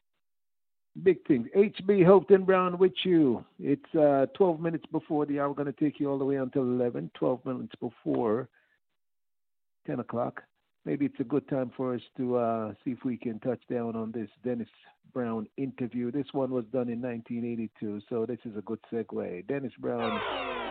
Big 1.03 1.27
things. 1.27 1.49
HB 1.57 2.05
Hopeton 2.05 2.45
Brown 2.45 2.79
with 2.79 2.93
you. 3.03 3.45
It's 3.59 3.95
uh, 3.95 4.27
12 4.37 4.61
minutes 4.61 4.85
before 4.93 5.27
the 5.27 5.41
hour. 5.41 5.49
We're 5.49 5.55
going 5.65 5.73
to 5.73 5.85
take 5.85 5.99
you 5.99 6.11
all 6.11 6.19
the 6.19 6.25
way 6.25 6.37
until 6.37 6.63
11, 6.63 7.11
12 7.15 7.47
minutes 7.47 7.75
before 7.81 8.49
10 9.87 10.01
o'clock 10.01 10.43
maybe 10.85 11.07
it's 11.07 11.21
a 11.21 11.25
good 11.25 11.47
time 11.49 11.71
for 11.77 11.95
us 11.95 12.01
to 12.17 12.37
uh, 12.37 12.73
see 12.85 12.93
if 12.93 13.05
we 13.05 13.17
can 13.17 13.39
touch 13.41 13.61
down 13.71 13.97
on 13.97 14.13
this 14.13 14.29
Dennis 14.45 14.69
Brown 15.13 15.47
interview. 15.57 16.11
This 16.11 16.27
one 16.33 16.51
was 16.51 16.65
done 16.73 16.89
in 16.89 17.01
1982, 17.01 18.01
so 18.09 18.27
this 18.27 18.39
is 18.45 18.57
a 18.57 18.63
good 18.63 18.81
segue. 18.93 19.47
Dennis 19.47 19.73
Brown. 19.79 20.62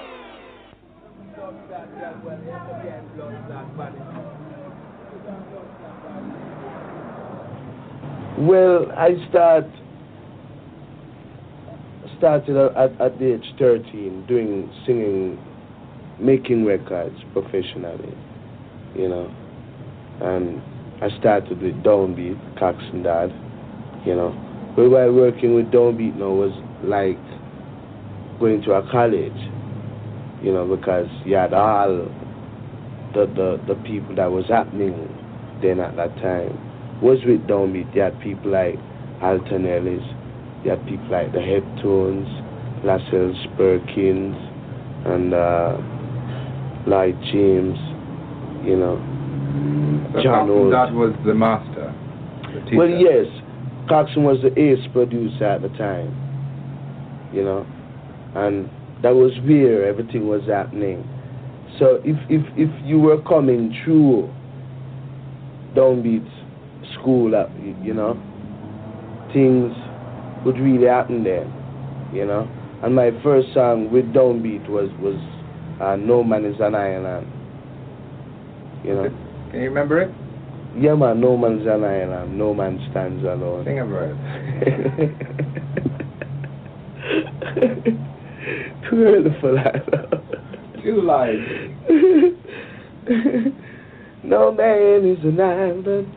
Well, 8.40 8.92
I 8.98 9.16
start 9.30 9.66
started 12.18 12.58
at, 12.58 13.02
at 13.02 13.18
the 13.20 13.34
age 13.34 13.46
13 13.58 14.26
doing 14.28 14.72
singing, 14.86 15.40
making 16.20 16.66
records 16.66 17.18
professionally, 17.34 18.14
you 18.96 19.10
know 19.10 19.34
and 20.22 20.62
I 21.02 21.10
started 21.20 21.62
with 21.62 21.74
downbeat, 21.84 22.38
Cox 22.60 22.78
and 22.94 23.04
Dad, 23.04 23.32
you 24.06 24.16
know. 24.16 24.32
But 24.76 24.90
while 24.90 25.12
working 25.12 25.56
with 25.56 25.72
downbeat 25.72 26.16
now 26.16 26.30
was 26.30 26.54
like 26.84 27.20
going 28.40 28.62
to 28.64 28.74
a 28.74 28.92
college, 28.92 29.38
you 30.42 30.52
know, 30.52 30.66
because 30.76 31.08
you 31.26 31.36
had 31.36 31.54
all 31.54 32.08
the, 33.14 33.26
the, 33.36 33.62
the 33.68 33.76
people 33.84 34.16
that 34.16 34.32
was 34.32 34.46
happening 34.48 35.08
then 35.62 35.80
at 35.80 35.96
that 35.96 36.16
time 36.18 37.02
was 37.02 37.20
with 37.26 37.42
downbeat. 37.48 37.94
You 37.96 38.02
had 38.02 38.20
people 38.22 38.52
like 38.52 38.76
Alton 39.22 39.66
Ellis, 39.66 40.04
you 40.64 40.72
had 40.72 40.86
people 40.88 41.08
like 41.10 41.32
the 41.32 41.40
Heptones, 41.40 42.30
Lascelles 42.84 43.38
Perkins, 43.58 44.36
and 45.06 45.34
uh, 45.34 45.78
Lloyd 46.88 47.18
James, 47.32 47.78
you 48.66 48.78
know. 48.78 48.98
So 50.14 50.24
John 50.24 50.70
That 50.72 50.94
was 50.94 51.14
the 51.26 51.34
master. 51.34 51.94
The 52.70 52.78
well, 52.78 52.90
yes, 52.90 53.26
Coxsone 53.90 54.24
was 54.24 54.42
the 54.42 54.58
ace 54.60 54.86
producer 54.94 55.46
at 55.46 55.62
the 55.62 55.70
time. 55.70 56.18
You 57.34 57.44
know, 57.44 57.66
and 58.36 58.70
that 59.04 59.14
was 59.14 59.32
where 59.46 59.88
everything 59.88 60.28
was 60.28 60.42
happening. 60.48 61.08
So 61.80 62.02
if 62.04 62.18
if 62.30 62.46
if 62.56 62.70
you 62.86 63.00
were 63.00 63.22
coming 63.24 63.76
through 63.84 64.30
downbeat 65.76 66.28
school, 67.00 67.36
up, 67.36 67.50
you 67.82 67.94
know, 67.94 68.14
things 69.34 69.74
would 70.46 70.60
really 70.60 70.88
happen 70.88 71.24
there. 71.24 71.48
You 72.14 72.26
know, 72.26 72.48
and 72.84 72.94
my 72.94 73.12
first 73.24 73.54
song 73.54 73.90
with 73.92 74.06
downbeat 74.14 74.70
was 74.70 74.90
was 75.00 75.18
uh, 75.82 75.96
"No 75.96 76.24
Man 76.24 76.46
Is 76.46 76.60
an 76.60 76.76
Island." 76.76 77.28
You 78.84 78.96
know. 78.96 79.10
Can 79.52 79.62
you 79.62 79.70
remember 79.70 80.02
it? 80.02 80.12
Yeah, 80.78 80.96
man. 80.96 81.20
No 81.20 81.36
man's 81.36 81.68
an 81.68 81.84
island. 81.84 82.38
No 82.38 82.54
man 82.54 82.80
stands 82.92 83.24
alone. 83.24 83.66
Sing 83.66 83.80
about 83.80 84.16
it. 87.58 88.08
Too 88.92 89.04
early 89.04 89.32
for 89.40 89.54
that. 89.54 89.86
Too 90.84 91.02
lively. 91.02 91.78
no 94.24 94.52
man 94.52 95.06
is 95.06 95.24
an 95.24 95.40
island. 95.40 96.14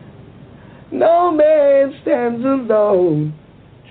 No 0.91 1.31
man 1.31 1.95
stands 2.03 2.45
alone. 2.45 3.33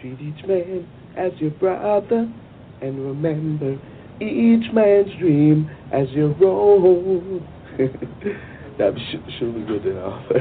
Treat 0.02 0.20
each 0.20 0.46
man 0.46 0.86
as 1.16 1.32
your 1.40 1.52
brother, 1.52 2.30
and 2.82 3.06
remember 3.06 3.80
each 4.20 4.70
man's 4.74 5.18
dream 5.18 5.70
as 5.94 6.10
your 6.10 6.36
own. 6.44 7.48
that 8.78 8.94
should, 9.10 9.24
should 9.40 9.56
be 9.56 9.62
good 9.62 9.86
enough. 9.86 10.26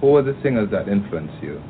Who 0.00 0.06
were 0.06 0.22
the 0.22 0.38
singers 0.42 0.70
that 0.70 0.88
influenced 0.88 1.42
you? 1.42 1.60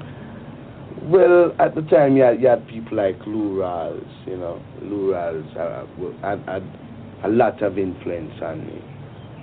Well, 1.03 1.55
at 1.59 1.75
the 1.75 1.83
time, 1.83 2.17
you 2.17 2.23
had, 2.23 2.41
you 2.41 2.49
had 2.49 2.67
people 2.67 2.97
like 2.97 3.19
Lou 3.27 3.59
Rawls, 3.59 4.27
you 4.27 4.37
know. 4.37 4.61
Lou 4.83 5.13
Rawls 5.13 5.57
uh, 5.57 5.87
had, 6.27 6.41
had 6.47 6.63
a 7.25 7.29
lot 7.29 7.63
of 7.63 7.79
influence 7.79 8.33
on 8.43 8.67
me. 8.67 8.83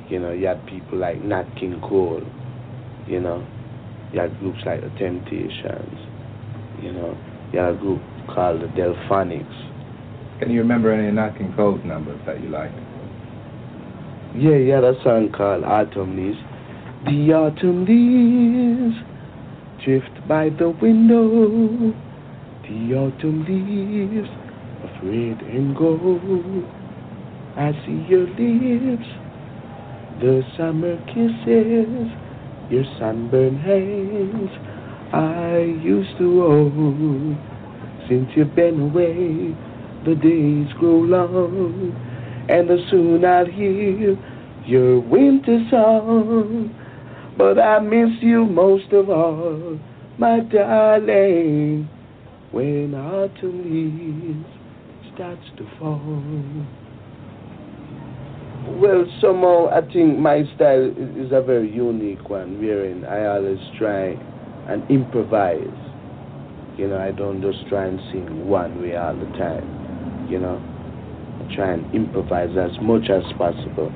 You 0.09 0.19
know, 0.19 0.31
you 0.31 0.47
had 0.47 0.65
people 0.67 0.97
like 0.97 1.21
Nat 1.23 1.45
King 1.59 1.79
Cole, 1.81 2.23
you 3.07 3.19
know. 3.19 3.45
You 4.13 4.21
had 4.21 4.37
groups 4.39 4.59
like 4.65 4.81
The 4.81 4.89
Temptations, 4.97 5.99
you 6.81 6.91
know. 6.91 7.17
You 7.51 7.59
had 7.59 7.75
a 7.75 7.77
group 7.77 8.01
called 8.33 8.61
the 8.61 8.67
Delphonics. 8.67 10.39
Can 10.39 10.51
you 10.51 10.59
remember 10.59 10.93
any 10.93 11.11
Nat 11.11 11.37
King 11.37 11.53
Cole's 11.55 11.83
numbers 11.83 12.19
that 12.25 12.41
you 12.41 12.49
liked? 12.49 12.75
Yeah, 14.35 14.75
had 14.75 14.83
a 14.83 15.01
song 15.03 15.31
called 15.35 15.63
Autumn 15.63 16.15
Leaves. 16.15 16.37
The 17.05 17.33
autumn 17.33 17.85
leaves 17.85 18.95
drift 19.83 20.27
by 20.27 20.49
the 20.49 20.69
window. 20.69 21.93
The 22.63 22.95
autumn 22.95 23.45
leaves 23.47 24.29
of 24.83 24.89
red 25.03 25.41
and 25.53 25.75
gold. 25.75 26.65
I 27.55 27.71
see 27.85 28.05
your 28.09 28.27
lips, 28.27 29.07
the 30.19 30.43
summer 30.57 30.97
kisses, 31.07 32.11
your 32.69 32.83
sunburned 32.99 33.61
hands. 33.61 34.51
I 35.13 35.59
used 35.81 36.17
to 36.17 36.41
hold. 36.41 37.37
Since 38.09 38.29
you've 38.35 38.55
been 38.55 38.79
away, 38.91 39.55
the 40.05 40.15
days 40.15 40.71
grow 40.79 40.99
long, 40.99 41.93
and 42.49 42.69
the 42.69 42.77
soon 42.89 43.25
I'll 43.25 43.45
hear 43.45 44.17
your 44.65 44.99
winter 44.99 45.59
song. 45.69 46.73
But 47.37 47.59
I 47.59 47.79
miss 47.79 48.21
you 48.21 48.45
most 48.45 48.91
of 48.93 49.09
all, 49.09 49.79
my 50.17 50.39
darling, 50.39 51.87
when 52.51 52.95
autumn 52.95 53.63
leaves 53.63 54.45
starts 55.13 55.45
to 55.57 55.67
fall. 55.77 56.23
Well, 58.81 59.05
somehow 59.21 59.69
I 59.69 59.81
think 59.93 60.17
my 60.17 60.43
style 60.55 60.91
is 61.15 61.31
a 61.31 61.41
very 61.41 61.71
unique 61.71 62.27
one, 62.29 62.59
wherein 62.59 63.05
I 63.05 63.25
always 63.27 63.59
try 63.77 64.17
and 64.67 64.89
improvise. 64.89 65.67
You 66.77 66.87
know, 66.87 66.97
I 66.97 67.11
don't 67.11 67.41
just 67.41 67.67
try 67.69 67.85
and 67.85 67.99
sing 68.11 68.47
one 68.47 68.81
way 68.81 68.95
all 68.95 69.15
the 69.15 69.25
time. 69.37 70.27
You 70.29 70.39
know, 70.39 70.57
I 70.57 71.55
try 71.55 71.73
and 71.73 71.93
improvise 71.95 72.55
as 72.57 72.71
much 72.81 73.09
as 73.09 73.23
possible. 73.37 73.91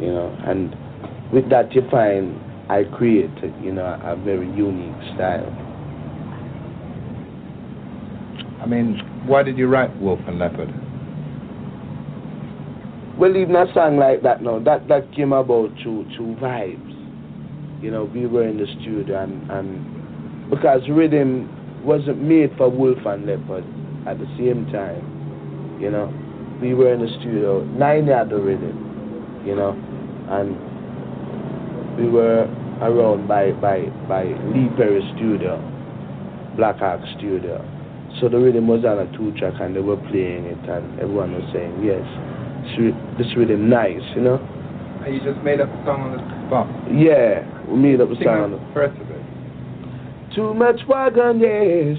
You 0.00 0.08
know, 0.08 0.36
and 0.46 0.74
with 1.32 1.48
that 1.50 1.74
you 1.74 1.82
find 1.90 2.38
I 2.68 2.84
create, 2.84 3.30
you 3.60 3.72
know, 3.72 3.84
a 4.02 4.16
very 4.16 4.46
unique 4.52 4.96
style. 5.14 5.50
I 8.62 8.66
mean, 8.66 8.98
why 9.26 9.42
did 9.42 9.58
you 9.58 9.66
write 9.66 9.94
Wolf 10.00 10.20
and 10.26 10.38
Leopard? 10.38 10.72
Well, 13.18 13.36
even 13.36 13.56
a 13.56 13.66
song 13.74 13.98
like 13.98 14.22
that 14.22 14.42
now, 14.42 14.58
that, 14.60 14.88
that 14.88 15.12
came 15.14 15.32
about 15.32 15.70
through, 15.82 16.06
through 16.16 16.36
vibes. 16.36 17.82
You 17.82 17.90
know, 17.90 18.04
we 18.04 18.26
were 18.26 18.46
in 18.46 18.56
the 18.58 18.66
studio 18.80 19.22
and, 19.22 19.50
and 19.50 20.48
because 20.50 20.80
rhythm 20.88 21.84
wasn't 21.84 22.22
made 22.22 22.56
for 22.56 22.70
Wolf 22.70 23.04
and 23.04 23.26
Leopard 23.26 23.64
at 24.06 24.18
the 24.18 24.26
same 24.38 24.66
time. 24.72 25.78
You 25.80 25.90
know, 25.90 26.14
we 26.62 26.74
were 26.74 26.94
in 26.94 27.00
the 27.00 27.08
studio, 27.20 27.64
nine 27.64 28.06
had 28.06 28.30
the 28.30 28.36
rhythm, 28.36 29.42
you 29.44 29.56
know, 29.56 29.72
and 30.30 30.71
we 31.98 32.08
were 32.08 32.44
around 32.80 33.28
by 33.28 33.52
by 33.52 33.86
by 34.08 34.24
Lee 34.54 34.68
Perry 34.76 35.02
Studio, 35.16 35.58
Black 36.56 36.80
Ark 36.80 37.00
Studio. 37.18 37.60
So 38.20 38.28
the 38.28 38.38
rhythm 38.38 38.68
was 38.68 38.84
on 38.84 38.98
a 38.98 39.06
two 39.16 39.32
track 39.38 39.54
and 39.60 39.74
they 39.74 39.80
were 39.80 39.96
playing 39.96 40.44
it 40.44 40.58
and 40.68 41.00
everyone 41.00 41.32
was 41.32 41.44
saying 41.52 41.82
yes, 41.82 42.04
this 43.18 43.26
rhythm 43.36 43.68
nice, 43.70 44.02
you 44.14 44.20
know. 44.22 44.36
And 45.04 45.14
you 45.14 45.20
just 45.20 45.42
made 45.44 45.60
up 45.60 45.68
a 45.68 45.84
song 45.84 46.02
on 46.02 46.12
the 46.12 46.22
spot. 46.46 46.68
Yeah, 46.92 47.42
we 47.66 47.78
made 47.78 48.00
up 48.00 48.10
a 48.10 48.14
Sing 48.16 48.24
song. 48.24 48.52
the 48.52 48.74
first 48.74 49.00
of 49.00 49.10
it. 49.10 50.34
Too 50.36 50.54
much 50.54 50.80
wagoners, 50.88 51.98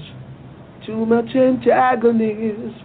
too 0.86 1.04
much 1.04 1.34
antagonist. 1.34 2.80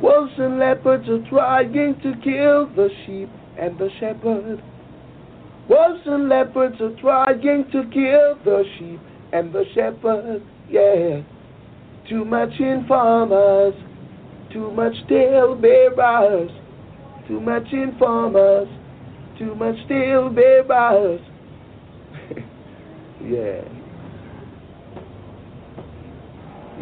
Wolves 0.00 0.32
and 0.38 0.58
leopards 0.58 1.08
are 1.08 1.22
trying 1.28 1.94
to 2.02 2.12
kill 2.24 2.66
the 2.74 2.88
sheep 3.06 3.28
and 3.58 3.78
the 3.78 3.88
shepherd. 4.00 4.60
Wolves 5.72 6.02
and 6.04 6.28
leopards 6.28 6.76
are 6.82 6.94
trying 7.00 7.64
to 7.72 7.82
kill 7.84 8.36
the 8.44 8.62
sheep 8.76 9.00
and 9.32 9.54
the 9.54 9.64
shepherd, 9.74 10.42
yeah. 10.68 11.22
Too 12.10 12.26
much 12.26 12.50
informers, 12.60 13.72
too 14.52 14.70
much 14.72 14.92
tale 15.08 15.56
bearers, 15.56 16.50
too 17.26 17.40
much 17.40 17.72
informers, 17.72 18.68
too 19.38 19.54
much 19.54 19.76
tale 19.88 20.28
bearers. 20.28 21.22
yeah. 23.24 23.62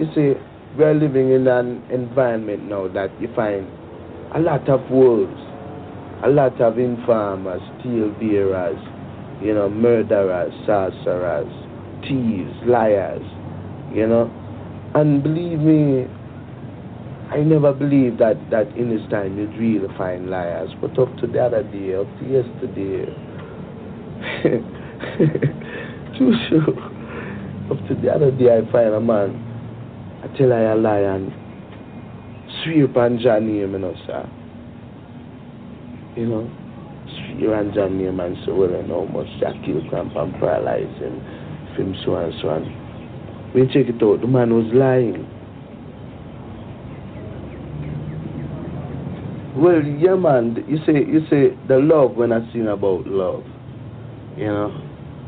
You 0.01 0.07
see, 0.17 0.33
we're 0.77 0.95
living 0.95 1.31
in 1.31 1.47
an 1.47 1.85
environment 1.93 2.65
now 2.65 2.89
that 2.89 3.11
you 3.21 3.29
find 3.37 3.69
a 4.35 4.41
lot 4.41 4.69
of 4.69 4.81
wolves 4.91 5.40
a 6.23 6.29
lot 6.29 6.61
of 6.61 6.79
informers, 6.79 7.63
steel 7.81 8.11
bearers, 8.21 8.79
you 9.43 9.55
know, 9.55 9.71
murderers, 9.71 10.53
sorcerers, 10.67 11.49
thieves, 12.03 12.53
liars, 12.67 13.23
you 13.93 14.07
know. 14.07 14.31
And 14.95 15.23
believe 15.23 15.61
me, 15.61 16.07
I 17.31 17.39
never 17.39 17.73
believed 17.73 18.19
that, 18.19 18.37
that 18.51 18.69
in 18.77 18.91
this 18.91 19.09
time 19.11 19.39
you'd 19.39 19.57
really 19.57 19.89
find 19.97 20.29
liars. 20.29 20.71
But 20.81 20.99
up 20.99 21.17
to 21.19 21.27
the 21.27 21.41
other 21.41 21.63
day, 21.63 21.95
up 21.95 22.07
to 22.19 22.25
yesterday, 22.29 23.07
too 26.19 26.35
sure. 26.49 26.77
Up 27.71 27.79
to 27.89 27.95
the 28.03 28.11
other 28.13 28.31
day, 28.31 28.59
I 28.59 28.71
find 28.71 28.95
a 28.95 29.01
man, 29.01 29.41
I 30.23 30.37
tell 30.37 30.53
I 30.53 30.61
a 30.61 30.77
lie 30.77 30.99
and 30.99 31.33
on 32.97 33.19
Johnny, 33.23 33.59
you 33.59 33.67
know, 33.69 33.95
sir 34.07 34.29
you 36.17 36.27
know, 36.27 36.51
you 37.39 37.53
and 37.53 37.73
John 37.73 37.99
Newman 37.99 38.37
so 38.45 38.55
well 38.55 38.75
and 38.75 38.91
that 38.91 39.55
kill 39.65 39.87
cramp 39.89 40.15
and 40.17 40.33
paralyze 40.35 40.93
him, 40.99 41.21
him 41.77 41.95
so 42.05 42.17
and 42.17 42.35
so 42.41 42.49
on. 42.51 43.53
You 43.55 43.67
check 43.67 43.93
it 43.93 44.03
out, 44.03 44.21
the 44.21 44.27
man 44.27 44.55
was 44.55 44.67
lying. 44.73 45.27
Well, 49.57 49.83
yeah, 49.83 50.15
man. 50.15 50.65
You 50.69 50.79
say 50.87 51.05
you 51.05 51.21
say 51.29 51.57
the 51.67 51.79
love 51.79 52.13
when 52.17 52.33
I 52.33 52.41
sing 52.53 52.69
about 52.69 53.07
love, 53.07 53.45
you 54.37 54.47
know, 54.47 54.71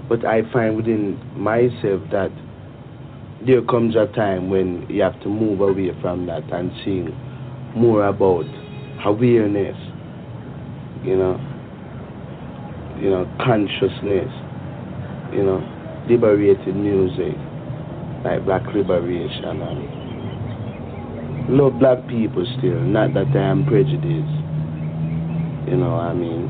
but 0.09 0.25
I 0.25 0.43
find 0.53 0.77
within 0.77 1.19
myself 1.37 2.01
that 2.13 2.31
there 3.45 3.63
comes 3.63 3.97
a 3.97 4.07
time 4.15 4.49
when 4.49 4.87
you 4.89 5.03
have 5.03 5.21
to 5.23 5.29
move 5.29 5.61
away 5.61 5.91
from 6.01 6.27
that 6.27 6.45
and 6.53 6.71
sing 6.85 7.09
more 7.75 8.07
about 8.07 8.47
awareness 9.05 9.77
you 11.05 11.17
know, 11.17 11.37
you 13.01 13.11
know, 13.11 13.27
consciousness, 13.43 14.31
you 15.35 15.43
know, 15.43 15.59
liberated 16.09 16.77
music, 16.77 17.35
like 18.25 18.45
black 18.45 18.63
liberation 18.75 19.61
and 19.61 21.59
love 21.59 21.79
black 21.81 22.07
people 22.07 22.47
still, 22.59 22.81
not 22.81 23.13
that 23.15 23.35
I 23.35 23.51
am 23.51 23.67
prejudiced, 23.67 24.39
you 25.69 25.77
know 25.77 25.91
what 25.99 26.07
I 26.11 26.15
mean, 26.15 26.49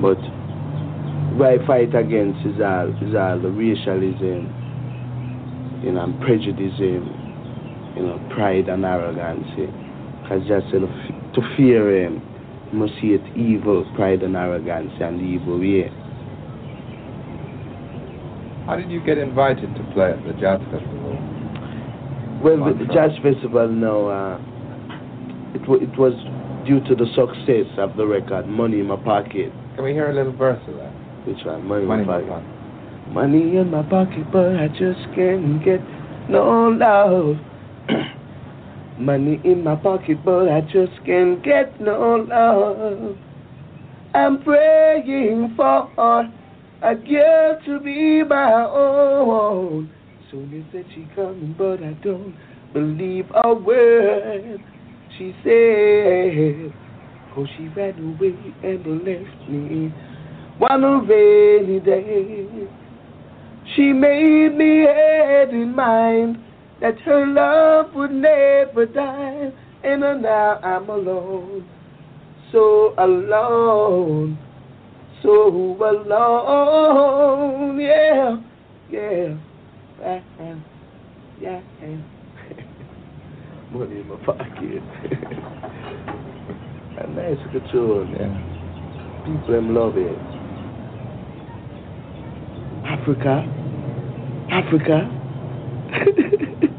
but 0.00 0.16
what 1.36 1.66
fight 1.66 1.94
against 1.94 2.40
is 2.46 2.60
all, 2.60 2.88
is 3.04 3.14
all 3.14 3.38
the 3.40 3.50
racialism, 3.50 4.48
you 5.84 5.92
know, 5.92 6.04
and 6.04 6.20
prejudice, 6.22 6.78
you 6.80 7.00
know, 8.00 8.18
pride 8.34 8.68
and 8.68 8.84
arrogance, 8.84 9.46
because 10.22 10.46
just 10.48 10.70
to 10.72 11.40
fear 11.56 12.04
him 12.04 12.22
must 12.72 12.92
see 13.00 13.08
it 13.08 13.36
evil, 13.36 13.84
pride 13.94 14.22
and 14.22 14.36
arrogance 14.36 14.92
and 15.00 15.20
the 15.20 15.24
evil 15.24 15.58
way. 15.58 15.90
How 18.66 18.76
did 18.76 18.90
you 18.90 19.04
get 19.04 19.18
invited 19.18 19.74
to 19.74 19.82
play 19.92 20.12
at 20.12 20.22
the 20.24 20.32
jazz 20.34 20.60
festival? 20.70 21.18
Well, 22.42 22.74
the 22.74 22.86
jazz 22.92 23.10
festival 23.22 23.68
now, 23.68 24.06
uh, 24.08 24.38
it, 25.54 25.62
it 25.82 25.98
was 25.98 26.14
due 26.66 26.80
to 26.88 26.94
the 26.94 27.06
success 27.14 27.66
of 27.78 27.96
the 27.96 28.06
record, 28.06 28.46
Money 28.48 28.80
in 28.80 28.86
My 28.86 28.96
Pocket. 28.96 29.52
Can 29.74 29.84
we 29.84 29.92
hear 29.92 30.10
a 30.10 30.14
little 30.14 30.32
verse 30.32 30.62
of 30.68 30.76
that? 30.76 30.92
Which 31.26 31.44
one? 31.44 31.66
Money, 31.66 31.86
Money 31.86 32.02
in 32.02 32.08
My 32.08 32.20
Pocket. 32.22 32.62
Money 33.12 33.56
in 33.58 33.70
my 33.70 33.82
pocket, 33.82 34.24
but 34.32 34.56
I 34.56 34.68
just 34.68 35.00
can't 35.14 35.62
get 35.62 35.80
no 36.30 36.68
love. 36.70 37.36
Money 38.98 39.40
in 39.44 39.64
my 39.64 39.74
pocket, 39.76 40.18
but 40.24 40.48
I 40.48 40.60
just 40.60 40.92
can't 41.04 41.42
get 41.42 41.80
no 41.80 42.26
love. 42.28 43.16
I'm 44.14 44.42
praying 44.42 45.54
for 45.56 45.90
a 46.82 46.94
girl 46.94 47.58
to 47.64 47.80
be 47.80 48.22
my 48.22 48.64
own. 48.64 49.90
Soon 50.30 50.52
as 50.60 50.72
said 50.72 50.84
she 50.94 51.08
coming, 51.14 51.54
but 51.56 51.82
I 51.82 51.92
don't 52.04 52.34
believe 52.72 53.26
a 53.44 53.54
word 53.54 54.60
she 55.18 55.34
said. 55.42 56.72
Oh, 57.36 57.46
she 57.56 57.68
ran 57.68 57.96
away 57.98 58.36
and 58.62 58.86
left 59.04 59.48
me 59.48 59.92
one 60.58 61.06
rainy 61.06 61.80
day. 61.80 62.68
She 63.74 63.92
made 63.92 64.54
me 64.56 64.80
had 64.80 65.50
in 65.50 65.74
mind 65.74 66.38
that 66.82 66.98
her 67.02 67.26
love 67.26 67.94
would 67.94 68.10
never 68.10 68.84
die, 68.86 69.52
and 69.84 70.00
now 70.00 70.58
I'm 70.64 70.90
alone, 70.90 71.64
so 72.50 72.92
alone, 72.98 74.36
so 75.22 75.46
alone, 75.80 77.78
yeah, 77.80 78.36
yeah, 78.90 79.36
yeah, 80.00 80.20
yeah. 81.40 81.60
Money 83.70 84.00
in 84.00 84.08
my 84.08 84.16
pocket. 84.26 84.82
A 86.98 87.06
nice 87.10 87.38
good 87.52 87.64
tune. 87.70 88.12
People 89.24 89.52
them 89.54 89.72
love 89.72 89.96
it. 89.96 90.18
Africa, 92.84 93.46
Africa, 94.50 95.08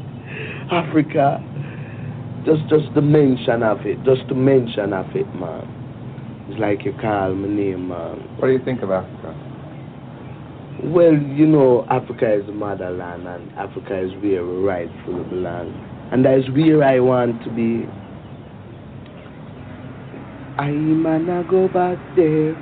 Africa. 0.70 1.42
Just, 2.44 2.68
just 2.68 2.94
the 2.94 3.02
mention 3.02 3.62
of 3.62 3.80
it. 3.86 4.02
Just 4.04 4.28
the 4.28 4.34
mention 4.34 4.92
of 4.92 5.06
it, 5.16 5.26
man. 5.34 6.46
It's 6.48 6.60
like 6.60 6.84
you 6.84 6.92
call 7.00 7.34
my 7.34 7.48
name, 7.48 7.88
man. 7.88 8.16
What 8.38 8.48
do 8.48 8.52
you 8.52 8.64
think 8.64 8.82
of 8.82 8.90
Africa? 8.90 9.32
Well, 10.84 11.14
you 11.14 11.46
know, 11.46 11.86
Africa 11.88 12.34
is 12.34 12.44
the 12.44 12.52
motherland, 12.52 13.26
and 13.26 13.50
Africa 13.52 13.98
is 13.98 14.12
where 14.22 14.44
we 14.44 14.56
rightfully 14.62 15.24
belong, 15.30 15.72
and 16.12 16.22
that 16.26 16.36
is 16.38 16.50
where 16.50 16.84
I 16.84 17.00
want 17.00 17.42
to 17.44 17.50
be. 17.50 17.88
I 20.58 20.70
man, 20.70 21.30
I 21.30 21.42
go 21.48 21.68
back 21.68 21.96
there. 22.16 22.54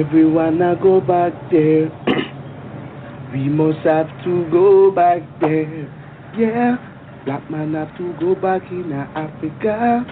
Everyone, 0.00 0.62
I 0.62 0.74
go 0.76 1.00
back 1.02 1.32
there. 1.50 1.90
we 3.32 3.48
must 3.50 3.80
have 3.80 4.08
to 4.24 4.48
go 4.50 4.90
back 4.90 5.20
there. 5.40 5.97
Yeah, 6.38 6.76
black 7.24 7.50
man 7.50 7.74
have 7.74 7.96
to 7.98 8.14
go 8.20 8.36
back 8.36 8.62
in 8.70 8.92
Africa. 8.92 10.06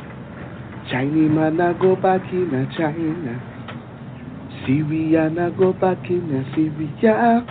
Chinese 0.90 1.30
man, 1.30 1.60
I 1.60 1.72
go 1.80 1.94
back 1.94 2.22
in 2.32 2.50
China. 2.76 3.38
Syrian, 4.66 5.38
I 5.38 5.50
go 5.50 5.72
back 5.72 6.10
in 6.10 6.44
Syria. 6.52 7.46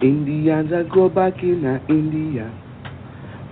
Indians, 0.00 0.70
I 0.72 0.84
go 0.94 1.08
back 1.08 1.42
in 1.42 1.64
India. 1.88 2.54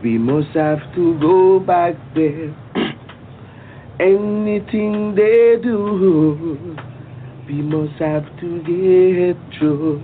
We 0.01 0.17
must 0.17 0.55
have 0.55 0.79
to 0.95 1.19
go 1.19 1.59
back 1.59 1.97
there. 2.15 2.55
Anything 3.99 5.17
they 5.17 5.57
do, 5.61 6.77
we 7.49 7.63
must 7.63 7.99
have 8.01 8.27
to 8.39 8.59
get 8.63 9.59
through. 9.59 9.99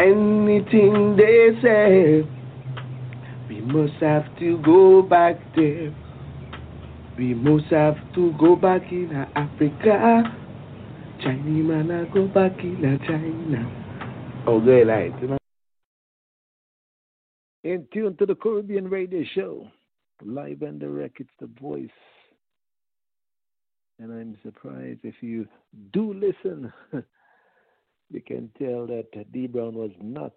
Anything 0.00 1.16
they 1.16 1.50
say, 1.60 2.37
we 3.48 3.62
must 3.62 3.94
have 3.94 4.24
to 4.38 4.58
go 4.58 5.00
back 5.00 5.36
there. 5.56 5.94
We 7.16 7.34
must 7.34 7.66
have 7.66 7.96
to 8.14 8.34
go 8.38 8.54
back 8.54 8.82
in 8.92 9.10
Africa. 9.34 10.22
Chinese 11.22 11.64
man, 11.64 12.10
go 12.12 12.28
back 12.28 12.58
in 12.60 13.00
China. 13.06 14.44
Oh, 14.46 14.60
good, 14.60 14.86
know. 14.86 15.38
In 17.64 17.88
tune 17.92 18.16
to 18.18 18.26
the 18.26 18.34
Caribbean 18.34 18.88
Radio 18.88 19.24
Show, 19.34 19.68
live 20.22 20.62
and 20.62 20.78
direct. 20.78 21.20
It's 21.20 21.30
the 21.40 21.48
voice. 21.60 21.88
And 23.98 24.12
I'm 24.12 24.38
surprised 24.44 25.00
if 25.02 25.16
you 25.22 25.48
do 25.92 26.12
listen, 26.14 26.72
you 28.10 28.20
can 28.20 28.50
tell 28.58 28.86
that 28.86 29.32
D 29.32 29.48
Brown 29.48 29.74
was 29.74 29.90
not 30.00 30.34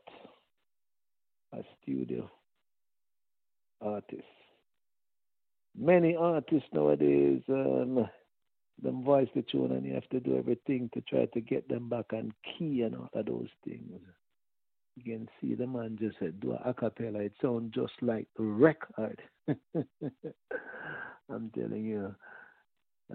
a 1.53 1.59
studio 1.81 2.29
artist. 3.81 4.23
Many 5.77 6.15
artists 6.15 6.69
nowadays, 6.73 7.41
um, 7.49 8.07
them 8.81 9.03
voice 9.03 9.29
the 9.35 9.43
tune, 9.43 9.71
and 9.71 9.85
you 9.85 9.93
have 9.93 10.09
to 10.09 10.19
do 10.19 10.37
everything 10.37 10.89
to 10.93 11.01
try 11.01 11.25
to 11.27 11.41
get 11.41 11.67
them 11.69 11.89
back 11.89 12.13
on 12.13 12.33
key 12.43 12.81
and 12.81 12.95
all 12.95 13.09
of 13.13 13.25
those 13.25 13.49
things. 13.65 14.01
You 14.97 15.03
can 15.03 15.29
see 15.39 15.55
the 15.55 15.67
man 15.67 15.97
just 15.99 16.17
uh, 16.21 16.27
do 16.39 16.53
a 16.53 16.73
cappella. 16.73 17.19
It 17.19 17.33
sounds 17.41 17.73
just 17.73 17.93
like 18.01 18.27
a 18.37 18.43
record. 18.43 19.21
I'm 19.47 19.55
telling 21.55 21.85
you, 21.85 22.13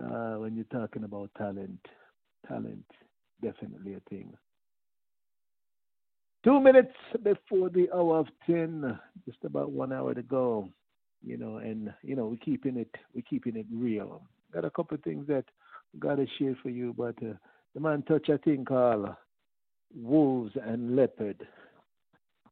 uh, 0.01 0.37
when 0.37 0.57
you're 0.57 0.65
talking 0.65 1.05
about 1.05 1.31
talent, 1.37 1.87
talent 2.49 2.85
definitely 3.43 3.95
a 3.95 4.01
thing. 4.09 4.33
Two 6.47 6.61
minutes 6.61 6.93
before 7.25 7.71
the 7.71 7.89
hour 7.93 8.21
of 8.21 8.29
ten, 8.49 8.97
just 9.25 9.39
about 9.43 9.73
one 9.73 9.93
hour 9.93 10.15
to 10.15 10.23
go. 10.23 10.69
You 11.25 11.37
know, 11.37 11.57
and 11.57 11.93
you 12.05 12.15
know 12.15 12.27
we're 12.27 12.37
keeping 12.37 12.77
it, 12.77 12.95
we're 13.13 13.25
keeping 13.29 13.57
it 13.57 13.67
real. 13.75 14.23
Got 14.55 14.65
a 14.65 14.71
couple 14.71 14.95
of 14.95 15.03
things 15.03 15.27
that 15.27 15.45
gotta 15.99 16.25
share 16.39 16.57
for 16.63 16.71
you, 16.71 16.95
but 16.97 17.17
uh, 17.21 17.33
the 17.75 17.81
man 17.81 18.03
touch 18.03 18.29
a 18.29 18.39
thing 18.39 18.65
called 18.65 19.09
wolves 20.01 20.53
and 20.65 20.95
leopard, 20.95 21.45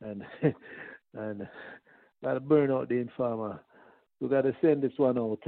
and 0.00 0.24
and 1.14 1.46
gotta 2.24 2.40
burn 2.40 2.72
out 2.72 2.88
the 2.88 2.96
informer. 2.96 3.60
We 4.18 4.28
gotta 4.28 4.56
send 4.60 4.82
this 4.82 4.94
one 4.96 5.18
out. 5.18 5.44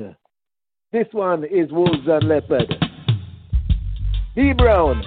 This 0.93 1.09
one 1.11 1.43
is 1.43 1.73
wolves 1.73 2.07
and 2.07 2.29
leopard. 2.29 2.73
D 4.37 4.53
Brown. 4.53 5.03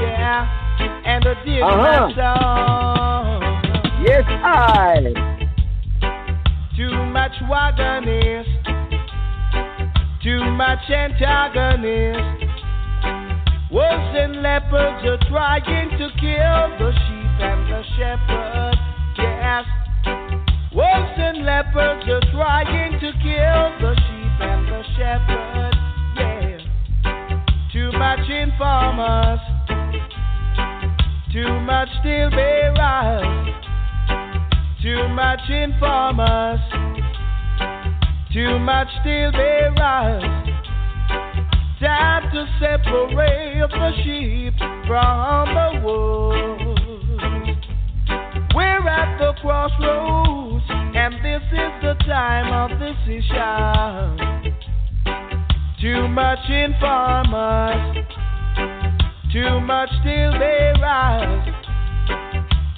Yeah, 0.00 0.46
and 1.04 1.24
a 1.26 1.34
Uh-huh. 1.62 2.08
my. 2.16 3.40
Yes, 4.06 4.24
I. 4.26 5.12
Too 6.76 7.04
much 7.12 7.32
wagonist, 7.48 8.48
too 10.22 10.42
much 10.52 10.88
antagonist. 10.90 12.46
Wolves 13.70 14.16
and 14.18 14.42
leopards 14.42 15.04
are 15.06 15.18
trying 15.28 15.90
to 15.90 16.08
kill 16.18 16.62
the 16.80 16.92
sheep 16.92 17.40
and 17.40 17.68
the 17.70 17.82
shepherd. 17.96 18.76
Yes, 19.18 19.64
wolves 20.74 21.18
and 21.18 21.44
leopards 21.44 22.08
are 22.08 22.20
trying 22.32 22.98
to 22.98 23.12
kill 23.22 23.62
the 23.84 23.94
sheep 23.94 24.40
and 24.40 24.66
the 24.66 24.82
shepherd. 24.96 25.74
Yeah, 26.16 26.58
too 27.72 27.92
much 27.92 28.28
informers, 28.28 29.40
too 31.32 31.60
much 31.60 31.88
still 32.00 32.28
steel 32.28 32.30
bearers. 32.30 33.54
Too 34.82 35.08
much 35.08 35.48
informers, 35.48 36.60
too 38.32 38.58
much 38.58 38.88
still 39.00 39.30
steel 39.30 39.32
bearers. 39.32 40.24
Time 41.80 42.30
to 42.32 42.46
separate 42.58 43.70
the 43.70 43.92
sheep 44.02 44.58
from 44.86 45.54
the 45.54 45.80
wolves. 45.84 46.80
We're 48.54 48.88
at 48.88 49.18
the 49.18 49.32
crossroads, 49.40 50.64
and 50.68 51.14
this 51.24 51.42
is 51.52 51.72
the 51.82 51.94
time 52.06 52.52
of 52.52 52.78
decision. 52.78 54.56
Too 55.80 56.08
much 56.08 56.50
informers, 56.50 58.04
too 59.32 59.60
much 59.60 59.90
till 60.02 60.32
they 60.40 60.72
rise. 60.82 61.48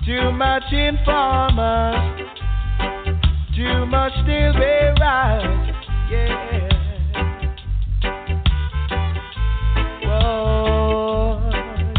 Too 0.05 0.32
much 0.32 0.70
informers. 0.70 2.20
Too 3.57 3.86
much 3.86 4.12
till 4.26 4.53
they 4.53 4.92
rise. 5.00 5.70
Yeah. 6.11 6.68
Whoa. 10.05 11.50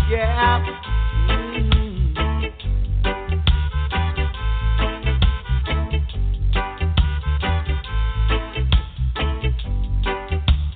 Yeah. 0.07 0.63
Mm. 1.29 2.13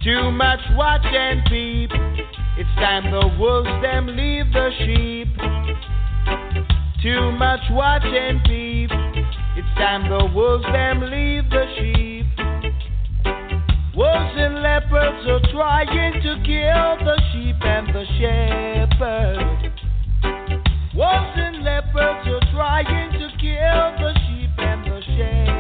Too 0.03 0.31
much 0.31 0.61
watching 0.75 1.43
people 1.47 2.06
time 2.77 3.09
the 3.09 3.27
wolves 3.39 3.69
them 3.81 4.07
leave 4.07 4.51
the 4.53 4.69
sheep. 4.85 5.27
Too 7.01 7.31
much 7.31 7.61
watch 7.71 8.05
and 8.05 8.39
peep. 8.43 8.91
It's 9.57 9.73
time 9.77 10.09
the 10.09 10.25
wolves 10.33 10.65
them 10.65 11.01
leave 11.01 11.49
the 11.49 11.65
sheep. 11.77 12.25
Wolves 13.95 14.35
and 14.37 14.61
leopards 14.61 15.25
are 15.27 15.41
trying 15.51 16.21
to 16.21 16.35
kill 16.45 16.97
the 17.03 17.17
sheep 17.33 17.55
and 17.61 17.87
the 17.87 18.05
shepherd. 18.19 19.71
Wolves 20.93 21.35
and 21.35 21.63
leopards 21.63 22.27
are 22.27 22.45
trying 22.53 23.11
to 23.13 23.27
kill 23.41 23.91
the 23.97 24.13
sheep 24.27 24.51
and 24.59 24.85
the 24.85 25.01
shepherd. 25.01 25.56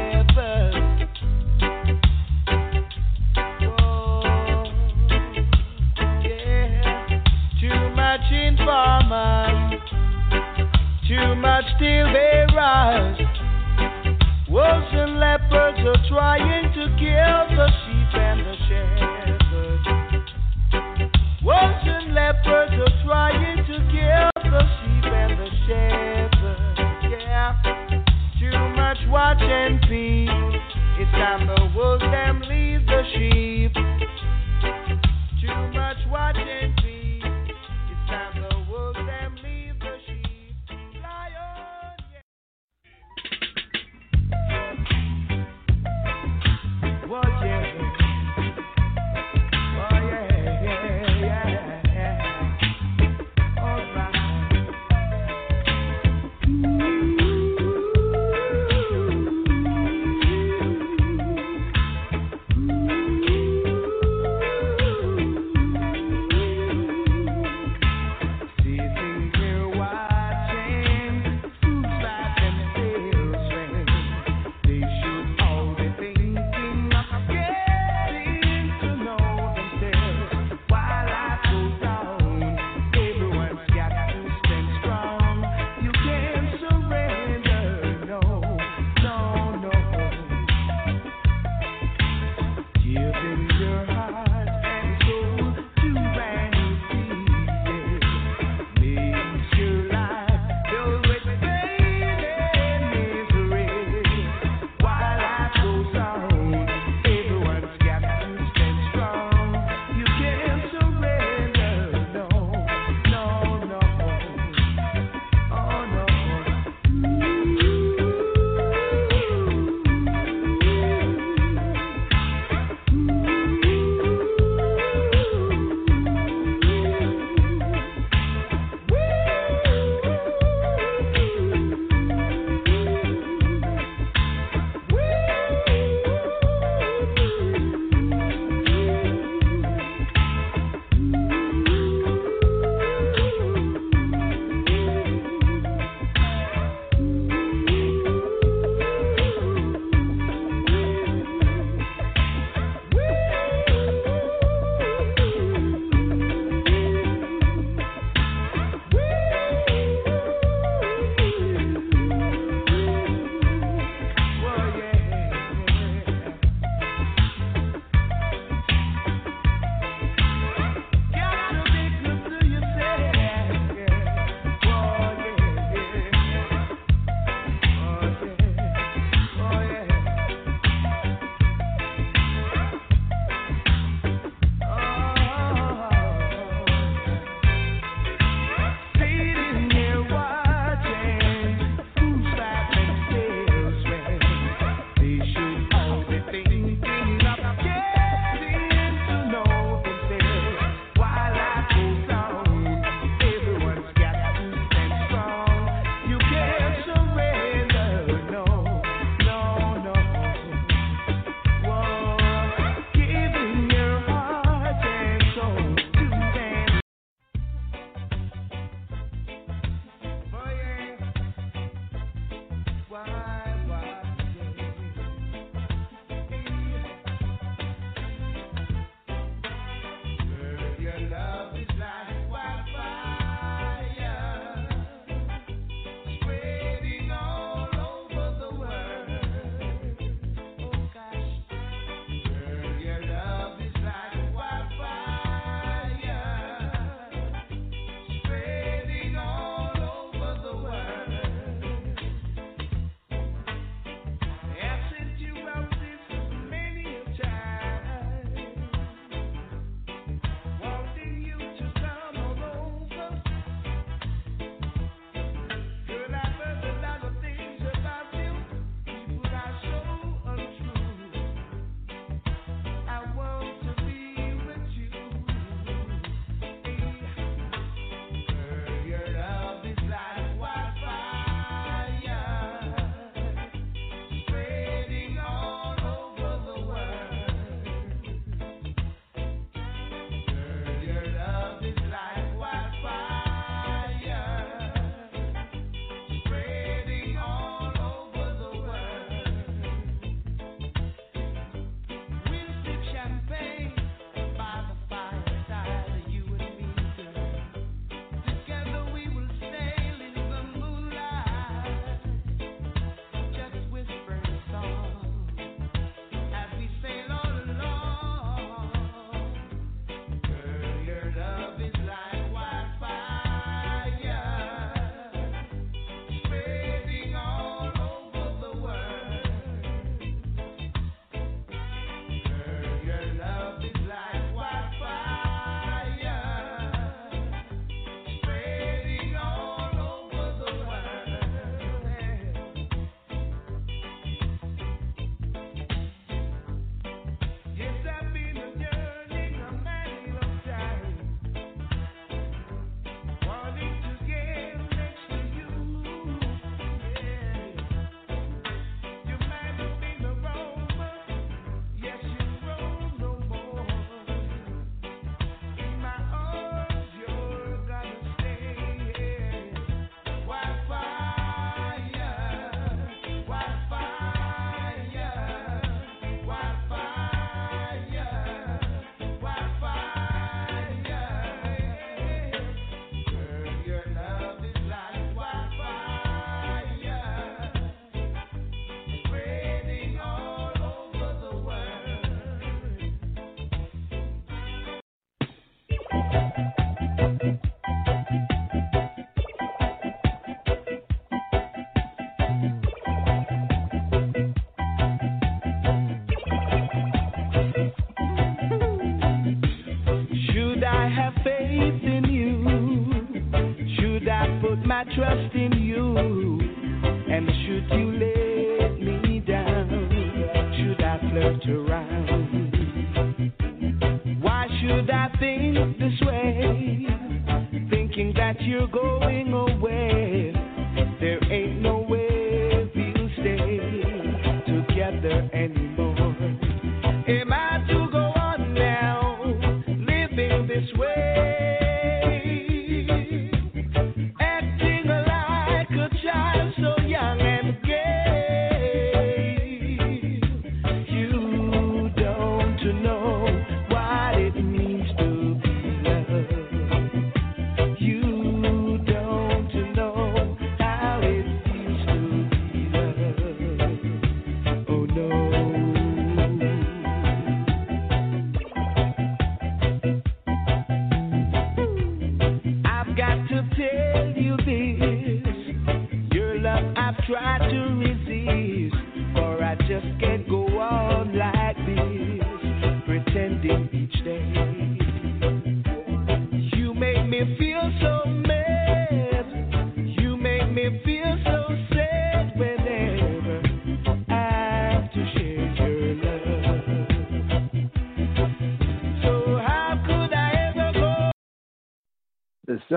Too 11.17 11.35
much 11.35 11.65
till 11.79 12.13
they 12.13 12.45
rise. 12.53 13.17
Wolves 14.49 14.93
and 14.93 15.19
leopards 15.19 15.79
are 15.79 16.01
trying 16.07 16.71
to 16.73 16.85
kill 17.01 17.57
the 17.57 17.67
sheep 17.81 18.13
and 18.13 18.39
the 18.45 18.55
shepherd. 18.67 19.81
Wolves 21.43 21.85
and 21.85 22.13
leopards 22.13 22.73
are 22.73 22.95
trying 23.03 23.57
to 23.65 23.77
kill 23.89 24.29
the 24.51 24.63
sheep 24.77 25.05
and 25.09 25.39
the 25.39 25.49
shepherd. 25.65 26.75
Yeah. 27.09 27.51
Too 28.39 28.57
much 28.75 28.97
watch 29.07 29.41
and 29.41 29.81
peep. 29.81 30.29
It's 30.99 31.11
time 31.11 31.47
the 31.47 31.71
wolves 31.75 32.03
them 32.03 32.41
leave 32.41 32.85
the 32.85 33.03
sheep. 33.15 33.56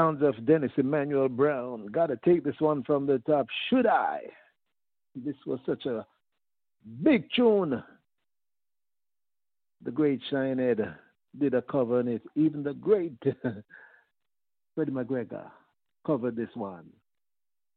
Sounds 0.00 0.22
of 0.22 0.46
Dennis 0.46 0.72
Emmanuel 0.78 1.28
Brown. 1.28 1.86
Gotta 1.88 2.18
take 2.24 2.42
this 2.42 2.58
one 2.58 2.82
from 2.84 3.06
the 3.06 3.18
top. 3.26 3.46
Should 3.68 3.86
I? 3.86 4.20
This 5.14 5.34
was 5.44 5.58
such 5.66 5.84
a 5.84 6.06
big 7.02 7.24
tune. 7.36 7.82
The 9.84 9.90
great 9.90 10.20
Shinehead 10.32 10.94
did 11.38 11.52
a 11.52 11.60
cover 11.60 11.98
on 11.98 12.08
it. 12.08 12.22
Even 12.34 12.62
the 12.62 12.72
great 12.72 13.12
Freddie 14.74 14.90
McGregor 14.90 15.50
covered 16.06 16.34
this 16.34 16.48
one. 16.54 16.86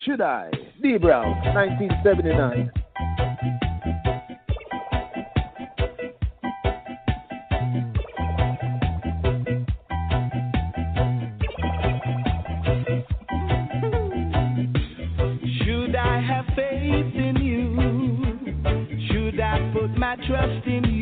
Should 0.04 0.22
I? 0.22 0.50
D 0.82 0.98
Brown, 0.98 1.28
1979. 1.54 2.72
Trust 20.28 20.68
in 20.68 20.93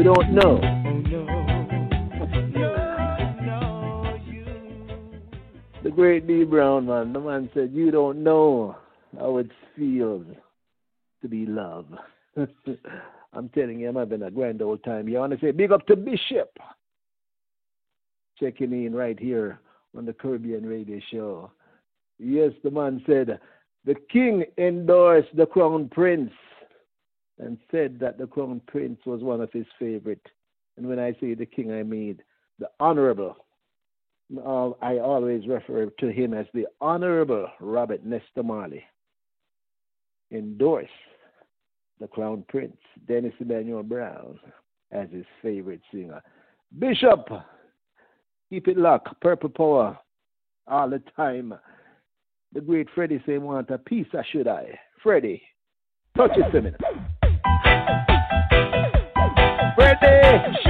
You 0.00 0.04
don't 0.04 0.32
know. 0.32 0.58
The 5.82 5.90
great 5.90 6.26
D 6.26 6.44
Brown 6.44 6.86
man, 6.86 7.12
the 7.12 7.20
man 7.20 7.50
said, 7.52 7.72
You 7.74 7.90
don't 7.90 8.24
know 8.24 8.78
how 9.18 9.36
it 9.36 9.50
feels 9.76 10.24
to 11.20 11.28
be 11.28 11.44
loved. 11.44 11.92
I'm 13.34 13.50
telling 13.50 13.80
you, 13.80 13.90
I'm 13.90 13.96
having 13.96 14.22
a 14.22 14.30
grand 14.30 14.62
old 14.62 14.82
time. 14.84 15.06
You 15.06 15.18
want 15.18 15.38
to 15.38 15.38
say 15.38 15.50
big 15.50 15.70
up 15.70 15.86
to 15.88 15.96
Bishop 15.96 16.58
checking 18.38 18.72
in 18.72 18.94
right 18.94 19.20
here 19.20 19.60
on 19.94 20.06
the 20.06 20.14
Caribbean 20.14 20.64
Radio 20.64 20.98
Show. 21.12 21.50
Yes, 22.18 22.52
the 22.64 22.70
man 22.70 23.02
said 23.06 23.38
the 23.84 23.96
king 24.10 24.46
endorsed 24.56 25.36
the 25.36 25.44
crown 25.44 25.90
prince 25.92 26.32
and 27.40 27.58
said 27.70 27.98
that 27.98 28.18
the 28.18 28.26
crown 28.26 28.60
prince 28.66 29.00
was 29.06 29.22
one 29.22 29.40
of 29.40 29.52
his 29.52 29.66
favorite. 29.78 30.24
And 30.76 30.86
when 30.86 30.98
I 30.98 31.12
say 31.20 31.34
the 31.34 31.46
king, 31.46 31.72
I 31.72 31.82
mean 31.82 32.20
the 32.58 32.68
honorable. 32.78 33.36
I 34.82 34.98
always 34.98 35.48
refer 35.48 35.86
to 35.86 36.12
him 36.12 36.34
as 36.34 36.46
the 36.54 36.66
honorable 36.80 37.48
Robert 37.58 38.04
Nesta 38.04 38.42
Marley. 38.44 38.84
Endorsed 40.30 40.88
the 41.98 42.06
crown 42.06 42.44
prince, 42.48 42.76
Dennis 43.08 43.34
Emmanuel 43.40 43.82
Brown, 43.82 44.38
as 44.92 45.08
his 45.10 45.26
favorite 45.42 45.80
singer. 45.92 46.22
Bishop, 46.78 47.28
keep 48.48 48.68
it 48.68 48.78
locked, 48.78 49.20
purple 49.20 49.48
power, 49.48 49.98
all 50.68 50.88
the 50.88 51.02
time. 51.16 51.52
The 52.52 52.60
great 52.60 52.88
Freddie 52.94 53.22
say, 53.26 53.38
want 53.38 53.70
a 53.70 53.78
piece, 53.78 54.06
or 54.14 54.24
should 54.30 54.46
I? 54.46 54.78
Freddie, 55.02 55.42
touch 56.16 56.32
it 56.36 56.54
a 56.54 56.62
minute. 56.62 56.80
Freddie! 59.80 60.69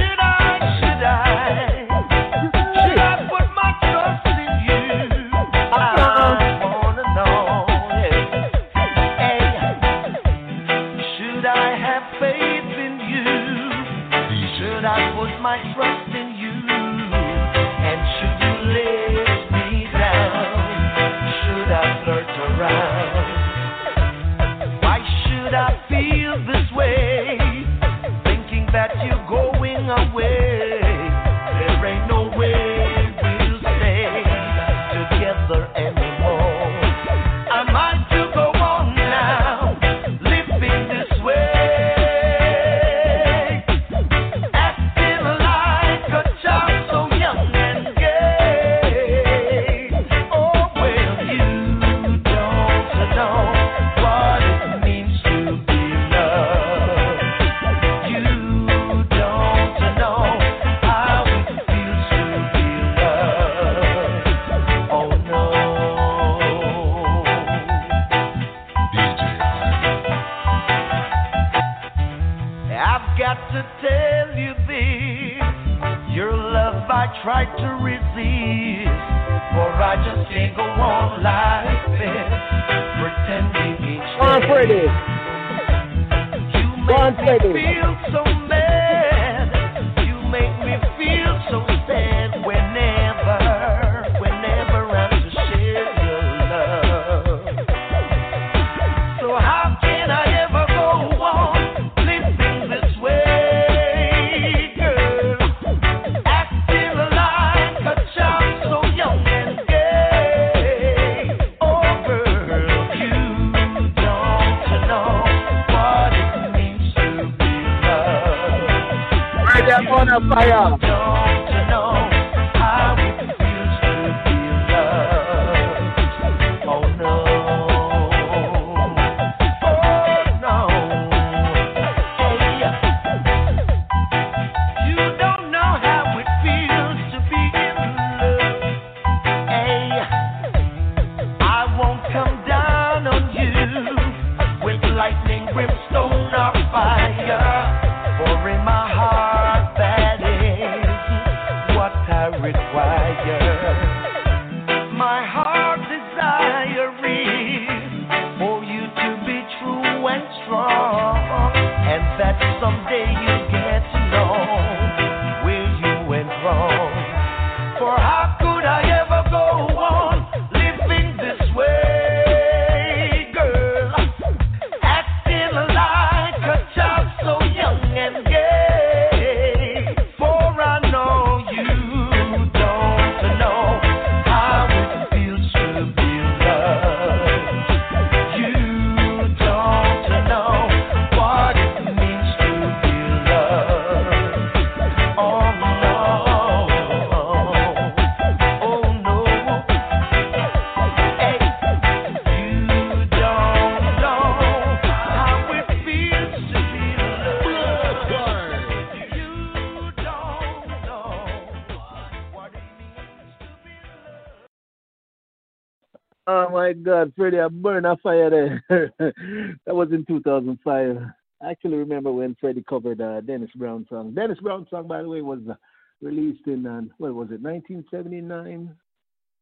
God, 217.01 217.13
Freddie, 217.17 217.39
I 217.39 217.47
burned 217.47 217.87
a 217.87 217.97
fire 217.97 218.29
there. 218.29 218.63
that 218.99 219.75
was 219.75 219.89
in 219.91 220.05
2005. 220.05 220.97
I 221.41 221.49
actually 221.49 221.77
remember 221.77 222.11
when 222.11 222.35
Freddie 222.39 222.63
covered 222.69 223.01
uh, 223.01 223.21
Dennis 223.21 223.49
Brown 223.55 223.87
song. 223.89 224.13
Dennis 224.13 224.37
Brown 224.39 224.67
song, 224.69 224.87
by 224.87 225.01
the 225.01 225.09
way, 225.09 225.21
was 225.21 225.39
uh, 225.49 225.55
released 225.99 226.45
in 226.45 226.67
uh, 226.67 226.81
what 226.99 227.15
was 227.15 227.29
it, 227.31 227.41
1979? 227.41 228.75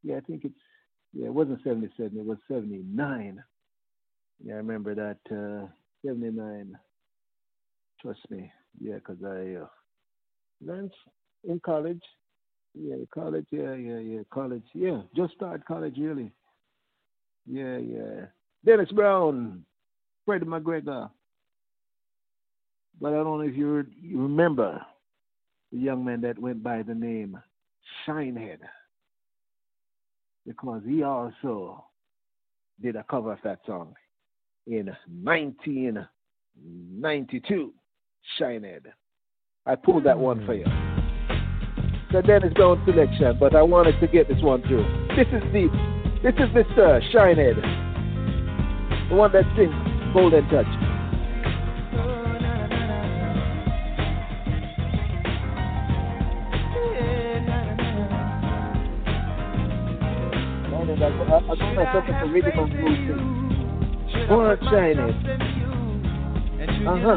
Yeah, 0.02 0.16
I 0.16 0.20
think 0.20 0.46
it's 0.46 0.54
yeah, 1.12 1.26
it 1.26 1.34
wasn't 1.34 1.62
77, 1.62 2.18
it 2.18 2.24
was 2.24 2.38
79. 2.48 3.42
Yeah, 4.42 4.54
I 4.54 4.56
remember 4.56 4.94
that 4.94 5.18
uh, 5.30 5.66
79. 6.06 6.78
Trust 8.00 8.20
me, 8.30 8.50
yeah, 8.80 8.94
because 8.94 9.18
I 9.22 9.56
uh, 10.72 10.76
in 11.46 11.60
college. 11.60 12.00
Yeah, 12.74 12.96
college. 13.12 13.46
Yeah, 13.50 13.74
yeah, 13.74 13.98
yeah. 13.98 14.20
College. 14.32 14.64
Yeah, 14.72 15.02
just 15.14 15.34
started 15.34 15.66
college 15.66 15.96
really. 15.98 16.32
Yeah, 17.46 17.78
yeah. 17.78 18.26
Dennis 18.64 18.92
Brown, 18.92 19.64
Freddie 20.24 20.46
McGregor. 20.46 21.10
But 23.00 23.14
I 23.14 23.16
don't 23.16 23.38
know 23.38 23.40
if 23.40 23.56
you, 23.56 23.84
you 24.00 24.20
remember 24.20 24.80
the 25.72 25.78
young 25.78 26.04
man 26.04 26.20
that 26.20 26.38
went 26.38 26.62
by 26.62 26.82
the 26.82 26.94
name 26.94 27.36
Shinehead. 28.06 28.58
Because 30.46 30.82
he 30.86 31.02
also 31.02 31.84
did 32.82 32.96
a 32.96 33.04
cover 33.04 33.32
of 33.32 33.38
that 33.44 33.60
song 33.66 33.94
in 34.66 34.94
1992. 35.22 37.72
Shinehead. 38.38 38.84
I 39.66 39.74
pulled 39.76 40.04
that 40.04 40.18
one 40.18 40.44
for 40.46 40.56
hmm. 40.56 40.60
you. 40.60 40.66
So 42.12 42.22
Dennis 42.22 42.52
Brown 42.54 42.82
selection, 42.84 43.36
but 43.38 43.54
I 43.54 43.62
wanted 43.62 44.00
to 44.00 44.08
get 44.08 44.26
this 44.28 44.42
one 44.42 44.62
through. 44.62 44.84
This 45.16 45.28
is 45.32 45.42
deep. 45.52 45.70
This 46.22 46.34
is 46.34 46.50
Mr. 46.50 47.00
Shinehead, 47.14 47.56
the 49.08 49.14
one 49.14 49.32
that 49.32 49.44
sings 49.56 49.72
Golden 50.12 50.46
Touch. 50.50 50.66
I, 61.00 61.06
I, 61.06 61.56
got 61.56 61.74
myself 61.74 62.04
the 62.06 62.28
rhythm 62.30 62.52
and 62.54 62.70
blues 62.70 62.98
thing. 64.12 64.28
More 64.28 64.58
Shinehead. 64.58 65.16
Uh-huh. 66.86 67.16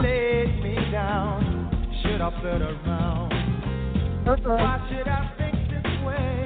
Should 2.02 2.22
I 2.22 2.30
put 2.40 2.62
around? 2.62 3.34
Uh-uh. 4.30 4.38
Why 4.48 4.88
should 4.90 5.08
I 5.10 5.12
think 5.38 5.56
this 5.70 5.92
way? 6.06 6.43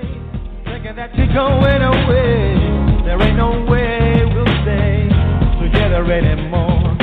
Thinking 0.88 1.03
that 1.03 1.15
you're 1.18 1.27
going 1.34 1.81
away. 1.81 3.03
There 3.03 3.22
ain't 3.22 3.35
no 3.35 3.65
way 3.69 4.23
we'll 4.23 4.45
stay 4.64 5.09
together 5.61 6.09
anymore. 6.09 6.95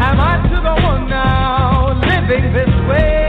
Am 0.00 0.18
I 0.18 0.40
to 0.48 0.62
go 0.62 0.86
on 0.88 1.08
now, 1.10 2.00
living 2.00 2.54
this 2.54 2.88
way? 2.88 3.25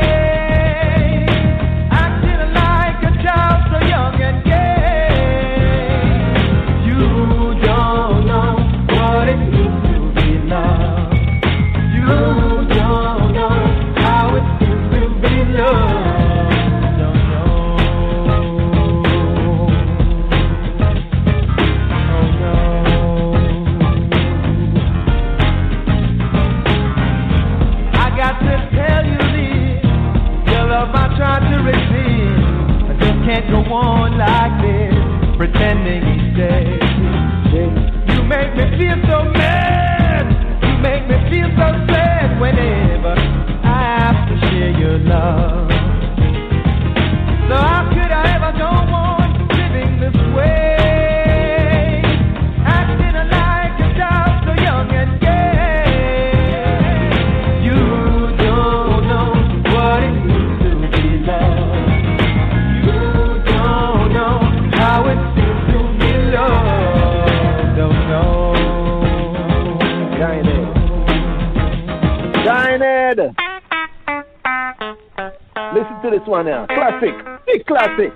Listen 75.74 76.02
to 76.04 76.10
this 76.12 76.28
one 76.28 76.46
now. 76.46 76.66
Classic. 76.68 77.14
Big 77.46 77.66
classic. 77.66 78.14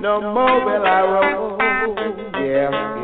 No 0.00 0.20
more 0.20 0.64
will 0.64 0.86
I 0.86 1.00
roll. 1.02 1.58
Yeah, 2.42 3.03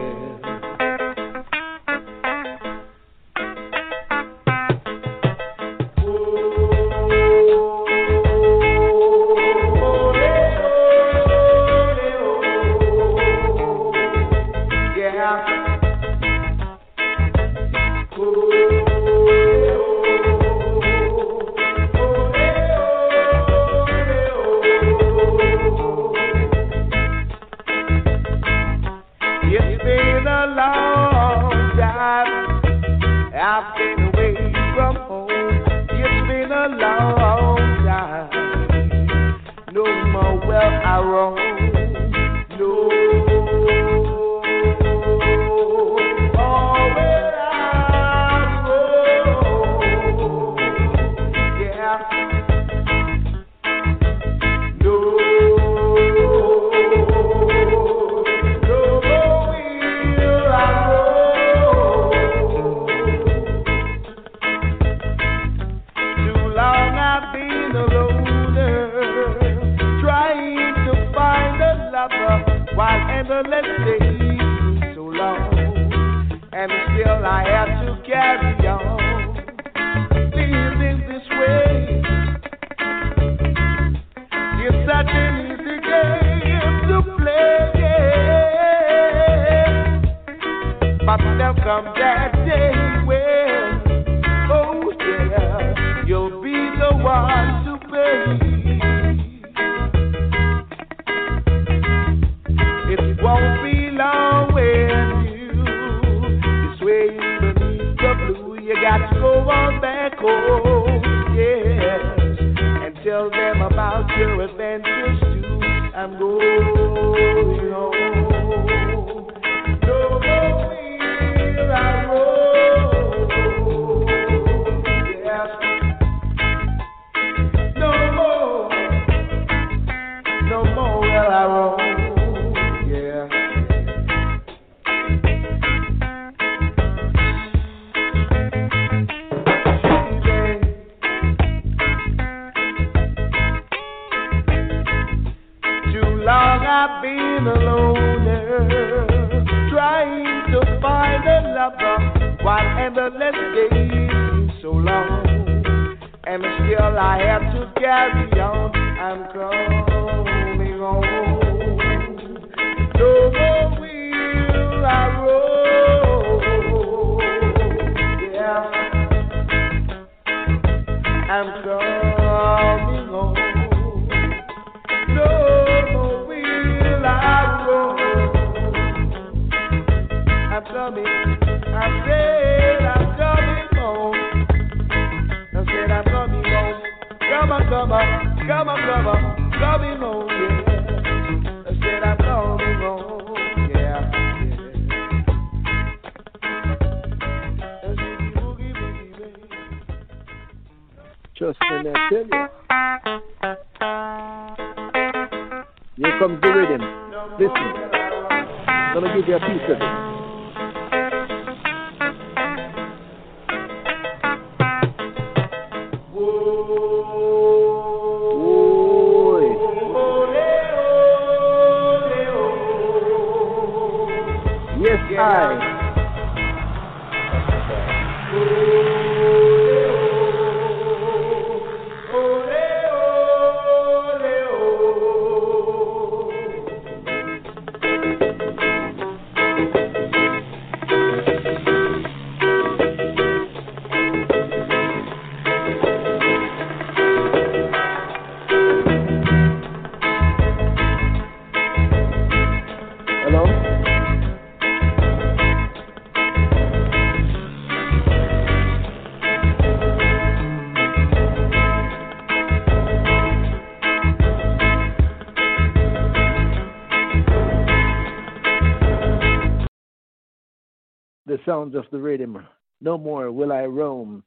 sounds 271.60 271.74
of 271.74 271.84
the 271.92 271.98
rhythm. 271.98 272.46
No 272.80 272.96
more 272.96 273.30
will 273.30 273.52
I 273.52 273.64
roam. 273.64 274.24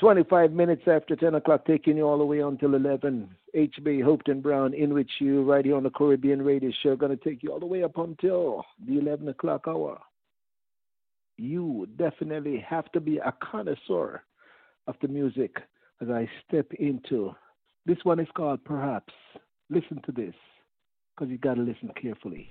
25 0.00 0.52
minutes 0.52 0.82
after 0.86 1.16
10 1.16 1.36
o'clock, 1.36 1.64
taking 1.64 1.96
you 1.96 2.04
all 2.04 2.18
the 2.18 2.24
way 2.24 2.40
until 2.40 2.74
11. 2.74 3.30
HB 3.54 4.02
Hopeton 4.02 4.42
Brown, 4.42 4.74
in 4.74 4.92
which 4.94 5.10
you, 5.20 5.42
right 5.42 5.64
here 5.64 5.76
on 5.76 5.84
the 5.84 5.90
Caribbean 5.90 6.42
Radio 6.42 6.72
Show, 6.82 6.96
going 6.96 7.16
to 7.16 7.24
take 7.24 7.42
you 7.42 7.52
all 7.52 7.60
the 7.60 7.66
way 7.66 7.84
up 7.84 7.98
until 7.98 8.64
the 8.86 8.98
11 8.98 9.28
o'clock 9.28 9.64
hour. 9.68 9.98
You 11.36 11.88
definitely 11.96 12.64
have 12.68 12.90
to 12.92 13.00
be 13.00 13.18
a 13.18 13.32
connoisseur 13.40 14.22
of 14.88 14.96
the 15.00 15.08
music 15.08 15.56
as 16.00 16.10
I 16.10 16.28
step 16.46 16.66
into. 16.78 17.34
This 17.86 17.98
one 18.02 18.20
is 18.20 18.28
called 18.36 18.64
Perhaps. 18.64 19.14
Listen 19.70 20.00
to 20.06 20.12
this, 20.12 20.34
because 21.14 21.30
you 21.30 21.38
got 21.38 21.54
to 21.54 21.62
listen 21.62 21.90
carefully. 22.00 22.48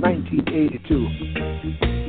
1982. 0.00 2.07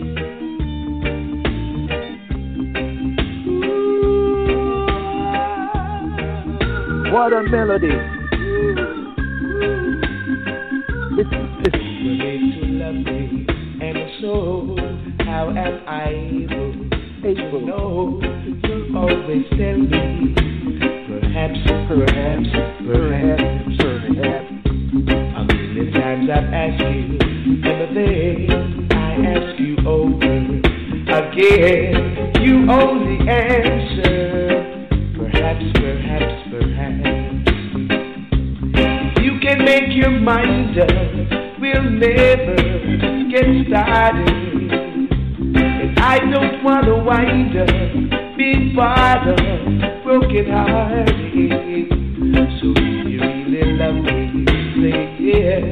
What 7.11 7.33
a 7.33 7.43
melody. 7.43 7.89
Listen, 11.11 11.49
and 13.81 13.97
so 14.21 14.75
how 15.25 15.49
am 15.49 15.81
I 15.87 16.09
able 17.25 17.51
to 17.51 17.65
know? 17.65 18.19
You 18.63 18.95
always 18.95 19.45
tell 19.49 19.77
me, 19.77 20.35
perhaps, 21.07 21.59
perhaps, 21.87 22.49
perhaps, 22.85 23.77
perhaps. 23.79 24.51
A 25.35 25.43
million 25.45 25.93
times 25.93 26.29
I've 26.29 26.53
asked 26.53 26.81
you, 26.81 27.17
and 27.63 27.97
then 27.97 28.87
I 28.91 28.93
ask 29.25 29.59
you 29.59 29.77
over 29.87 30.68
again. 31.11 32.31
You 32.41 32.69
only 32.69 33.27
answer, 33.27 34.87
perhaps, 35.17 35.65
perhaps, 35.73 36.49
perhaps. 36.49 37.09
You 39.23 39.39
can 39.41 39.65
make 39.65 39.91
your 39.95 40.11
mind 40.11 40.79
up, 40.79 40.89
we'll 41.59 41.89
never 41.89 42.55
get 43.31 43.67
started. 43.67 44.29
And 45.49 45.99
I 45.99 46.19
don't 46.19 46.63
want 46.63 46.85
to 46.85 46.95
wind 46.95 47.57
up 47.57 48.37
being 48.37 48.77
of 48.77 50.03
broken 50.03 50.45
hearted. 50.49 51.89
So 52.61 52.73
if 52.75 53.07
you 53.07 53.19
really 53.19 53.63
love 53.73 53.95
me, 53.95 54.45
say 54.79 54.99
yes. 55.19 55.63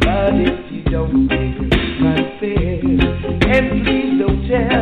But 0.00 0.34
if 0.34 0.72
you 0.72 0.82
don't, 0.84 1.28
confess. 2.02 2.82
And 3.54 3.84
please 3.84 4.18
don't 4.18 4.40
tell 4.48 4.81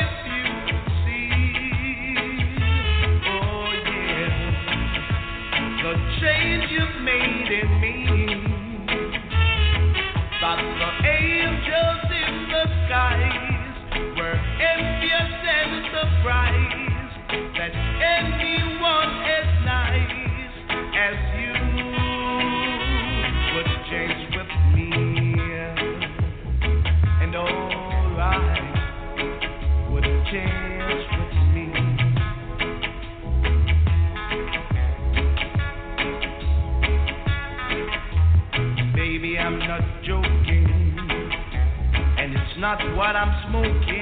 it's 6.73 7.01
not 42.77 42.95
what 42.95 43.15
I'm 43.17 43.49
smoking. 43.49 44.00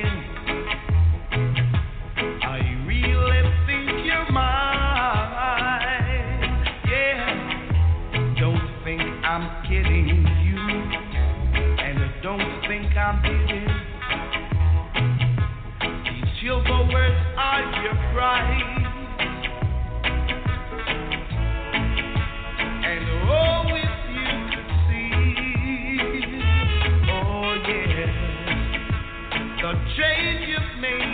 made. 30.80 31.10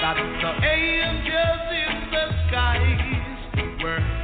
That 0.00 0.16
the 0.40 0.52
angels 0.66 1.68
in 1.74 2.10
the 2.10 2.24
skies 2.48 3.82
were 3.82 4.18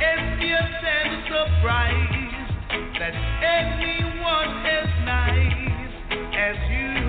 that 2.99 3.15
anyone 3.43 4.67
as 4.67 4.89
nice 5.05 5.93
as 6.35 6.57
you. 6.71 7.04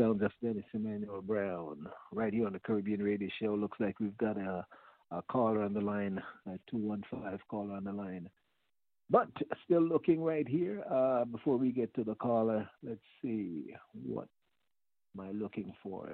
I 0.00 0.04
the 2.52 2.60
Caribbean 2.64 3.02
Radio 3.02 3.28
Show. 3.40 3.54
Looks 3.54 3.78
like 3.80 4.00
we've 4.00 4.16
got 4.16 4.38
a, 4.38 4.64
a 5.10 5.22
caller 5.30 5.62
on 5.62 5.74
the 5.74 5.80
line, 5.80 6.22
a 6.46 6.58
215 6.70 7.38
caller 7.48 7.74
on 7.74 7.84
the 7.84 7.92
line. 7.92 8.30
But 9.10 9.28
still 9.64 9.82
looking 9.82 10.22
right 10.22 10.48
here. 10.48 10.82
Uh, 10.90 11.24
before 11.24 11.56
we 11.56 11.70
get 11.70 11.92
to 11.94 12.04
the 12.04 12.14
caller, 12.14 12.68
let's 12.82 13.00
see 13.20 13.74
what 13.92 14.28
am 15.14 15.26
I 15.26 15.32
looking 15.32 15.74
for. 15.82 16.08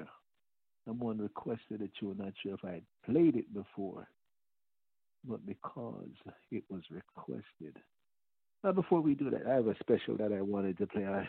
Someone 0.87 1.19
requested 1.19 1.83
a 1.83 1.89
tune. 2.01 2.17
Not 2.19 2.33
sure 2.43 2.55
if 2.55 2.65
I 2.65 2.73
had 2.73 2.83
played 3.05 3.37
it 3.37 3.53
before, 3.55 4.09
but 5.29 5.47
because 5.47 6.09
it 6.51 6.65
was 6.71 6.83
requested. 6.91 7.77
Now, 8.65 8.73
before 8.73 9.01
we 9.01 9.15
do 9.15 9.31
that, 9.31 9.47
I 9.47 9.55
have 9.55 9.69
a 9.69 9.77
special 9.79 10.17
that 10.17 10.33
I 10.33 10.41
wanted 10.41 10.79
to 10.79 10.87
play. 10.89 11.05
I 11.05 11.29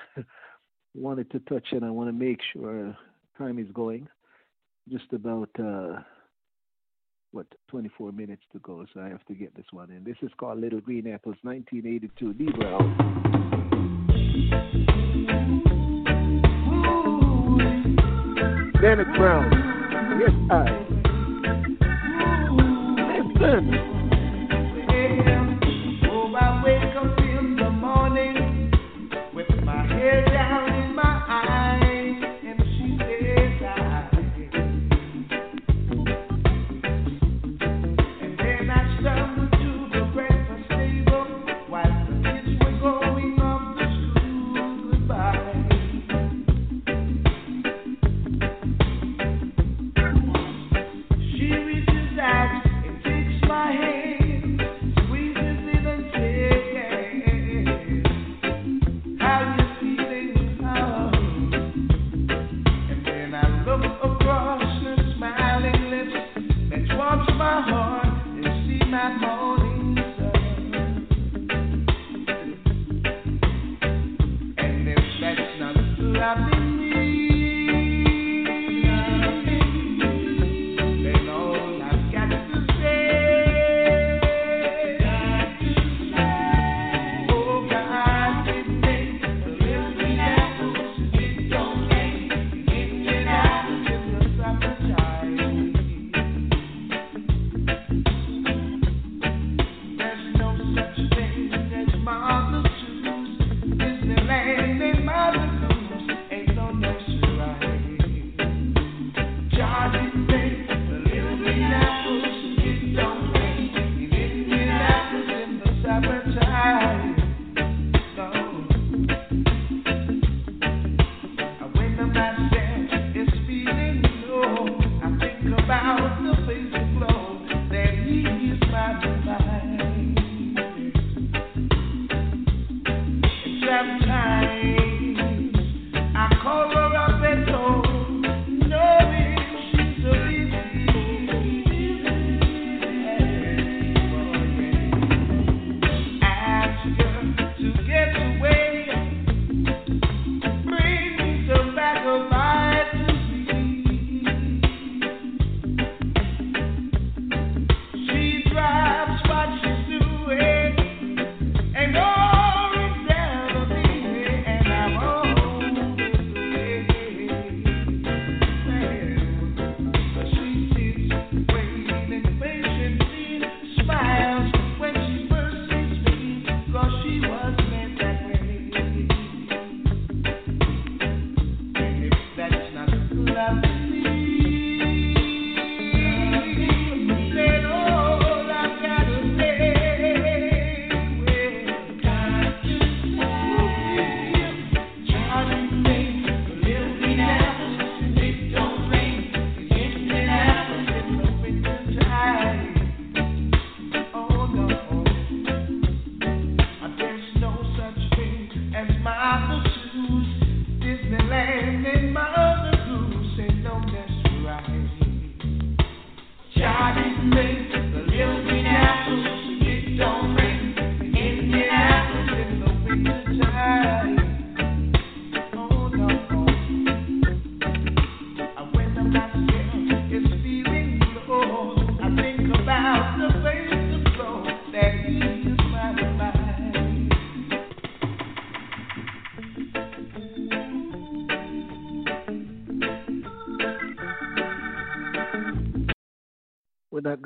wanted 0.97 1.29
to 1.31 1.39
touch 1.39 1.67
and 1.71 1.85
I 1.85 1.89
want 1.89 2.09
to 2.09 2.13
make 2.13 2.39
sure 2.53 2.97
time 3.37 3.59
is 3.59 3.67
going 3.73 4.07
just 4.89 5.11
about 5.13 5.49
uh, 5.59 5.99
what 7.31 7.45
24 7.67 8.11
minutes 8.11 8.41
to 8.53 8.59
go, 8.59 8.85
so 8.93 9.01
I 9.01 9.09
have 9.09 9.25
to 9.25 9.35
get 9.35 9.55
this 9.55 9.65
one 9.71 9.91
in. 9.91 10.03
This 10.03 10.15
is 10.21 10.31
called 10.37 10.59
Little 10.59 10.81
Green 10.81 11.07
Apples, 11.07 11.35
1982. 11.43 12.33
Lee 12.39 12.51
Brown. 12.51 13.17
Dennis 18.81 19.07
Brown. 19.17 19.51
Yes, 20.19 20.31
I. 20.49 20.83
Listen. 23.39 23.97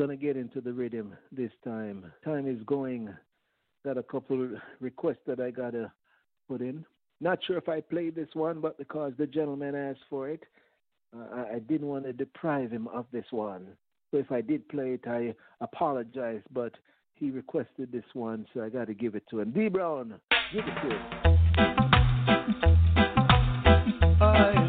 Into 0.10 0.62
the 0.62 0.74
rhythm 0.74 1.14
this 1.32 1.52
time. 1.64 2.12
Time 2.26 2.48
is 2.48 2.64
going. 2.66 3.14
Got 3.86 3.98
a 3.98 4.04
couple 4.04 4.50
requests 4.80 5.22
that 5.28 5.40
I 5.40 5.52
gotta 5.52 5.92
put 6.48 6.62
in. 6.62 6.84
Not 7.20 7.40
sure 7.46 7.58
if 7.58 7.70
I 7.70 7.82
played 7.82 8.16
this 8.16 8.30
one, 8.34 8.62
but 8.62 8.78
because 8.78 9.14
the 9.18 9.28
gentleman 9.28 9.76
asked 9.76 10.00
for 10.10 10.30
it, 10.30 10.44
uh, 11.16 11.44
I 11.54 11.60
didn't 11.60 11.88
want 11.88 12.06
to 12.06 12.14
deprive 12.14 12.72
him 12.72 12.88
of 12.88 13.06
this 13.12 13.26
one. 13.32 13.68
So 14.10 14.18
if 14.18 14.32
I 14.32 14.42
did 14.42 14.68
play 14.70 14.94
it, 14.94 15.08
I 15.08 15.36
apologize. 15.62 16.42
But 16.52 16.74
he 17.14 17.30
requested 17.30 17.92
this 17.92 18.06
one, 18.14 18.48
so 18.54 18.64
I 18.64 18.70
got 18.70 18.88
to 18.88 18.94
give 18.94 19.16
it 19.16 19.24
to 19.30 19.40
him. 19.42 19.52
D 19.52 19.68
Brown, 19.68 20.20
give 20.52 20.64
it 20.66 20.76
to 20.82 20.90
him. 24.56 24.61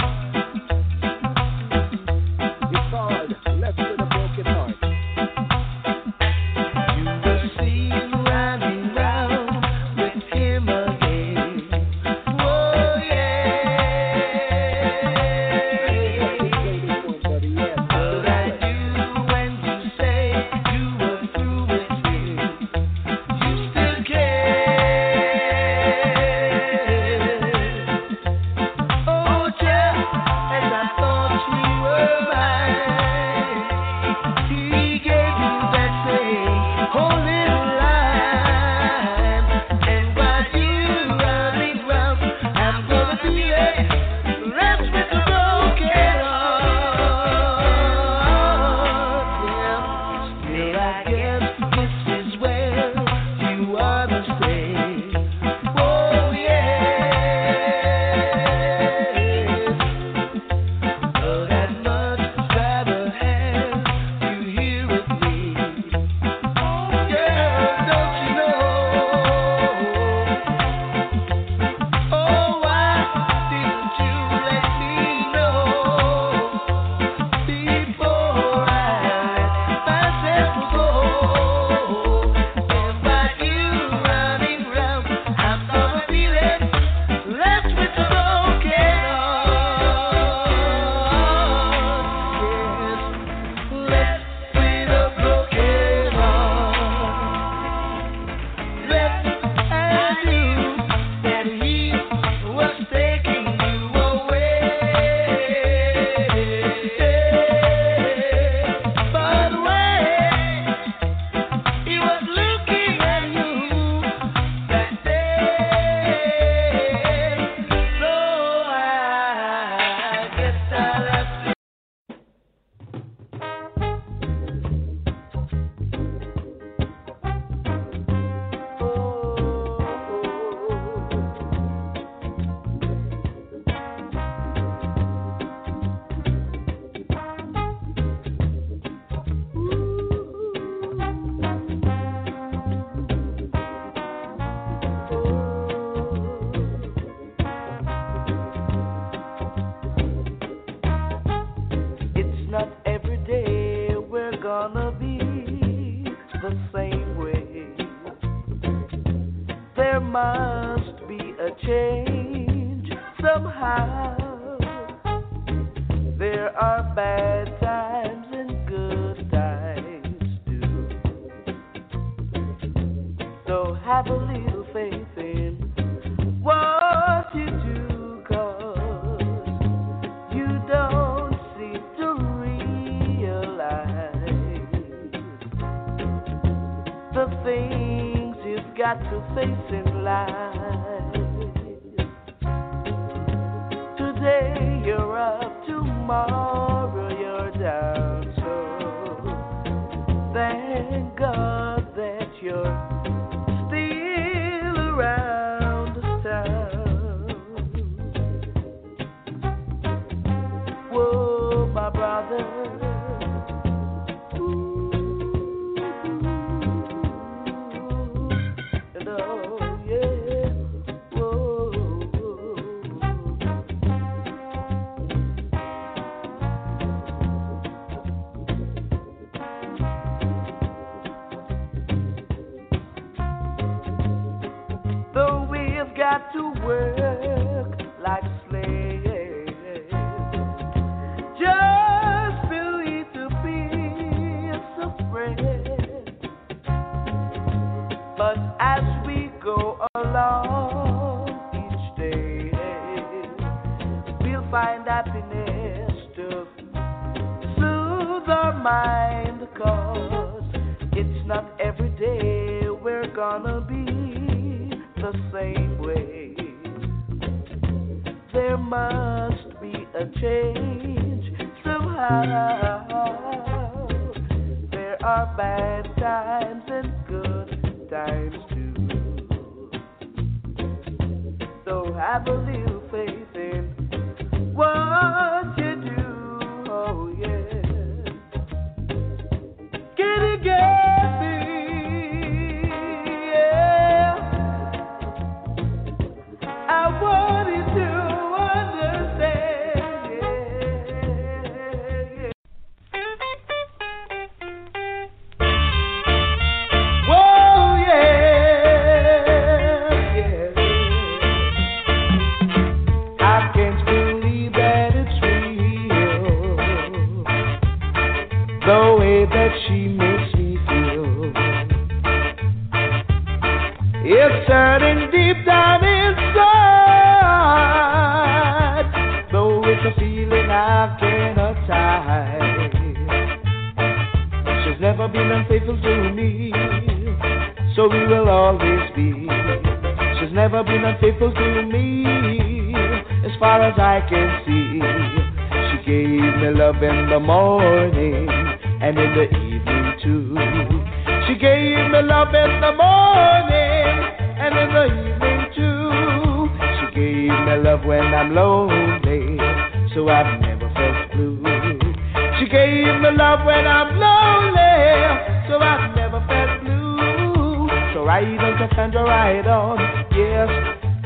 Cassandra, 368.73 369.05
ride 369.05 369.47
on, 369.47 369.79
yes, 370.13 370.49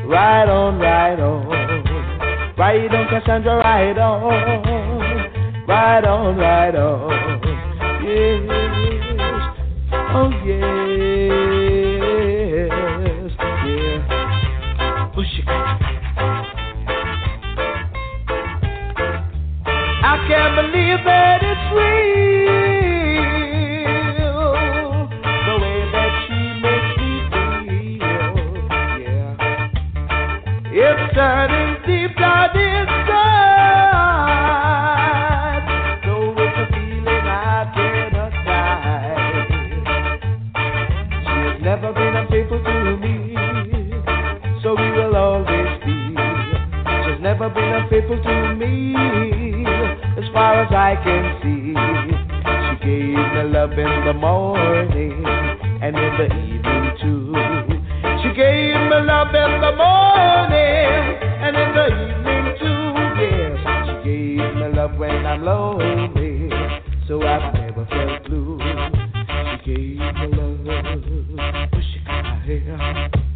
ride 0.05 0.47
on, 0.47 0.79
ride 0.79 1.19
on. 1.19 1.47
Ride 2.57 2.95
on, 2.95 3.07
Cassandra, 3.09 3.57
ride 3.57 3.97
on, 3.97 5.67
ride 5.67 6.05
on, 6.05 6.37
ride 6.37 6.75
on, 6.77 7.11
yes, 8.05 8.41
oh 10.15 10.29
yes, 10.45 10.71
yeah. 13.67 15.11
Push 15.13 15.39
it. 15.39 15.45
I 20.05 20.15
can't 20.29 20.55
believe 20.55 21.03
that 21.03 21.43
it's 21.43 21.73
real. 21.75 22.46
Yeah. 31.17 31.47
Deep 31.87 32.13
down 32.15 32.53
inside. 32.53 33.25
Though 36.05 36.35
it's 36.37 36.57
a 36.61 36.65
feeling 36.69 37.25
I 37.25 37.65
cannot 37.73 38.33
hide. 38.45 39.49
She 41.25 41.37
has 41.41 41.57
never 41.63 41.89
been 41.91 42.15
unfaithful 42.17 42.61
to 42.63 42.97
me. 42.97 43.33
So 44.61 44.75
we 44.75 44.91
will 44.91 45.15
always 45.15 45.79
be. 45.85 45.97
She's 47.09 47.19
never 47.19 47.49
been 47.49 47.73
unfaithful 47.81 48.21
to 48.21 48.55
me, 48.55 48.93
as 50.21 50.29
far 50.33 50.61
as 50.61 50.71
I 50.71 50.95
can 51.03 51.41
see. 51.41 51.73
She 52.69 52.75
gave 52.85 53.17
me 53.17 53.43
love 53.57 53.71
in 53.71 54.05
the 54.05 54.13
morning 54.13 55.25
and 55.81 55.97
in 55.97 56.17
the 56.21 56.25
evening 56.45 56.95
too. 57.01 57.33
She 58.21 58.29
gave 58.35 58.75
me 58.75 58.99
love 59.01 59.33
in 59.33 59.61
the 59.61 59.71
morning 59.75 60.46
love 64.87 64.99
when 64.99 65.25
I'm 65.25 65.43
lonely, 65.43 66.49
so 67.07 67.21
I've 67.21 67.53
never 67.53 67.85
felt 67.85 68.23
blue. 68.25 68.59
She 69.65 69.71
gave 69.71 69.97
me 69.97 70.27
love. 70.37 70.67
Oh, 71.73 71.81
she 71.93 71.99
cried. 72.05 73.26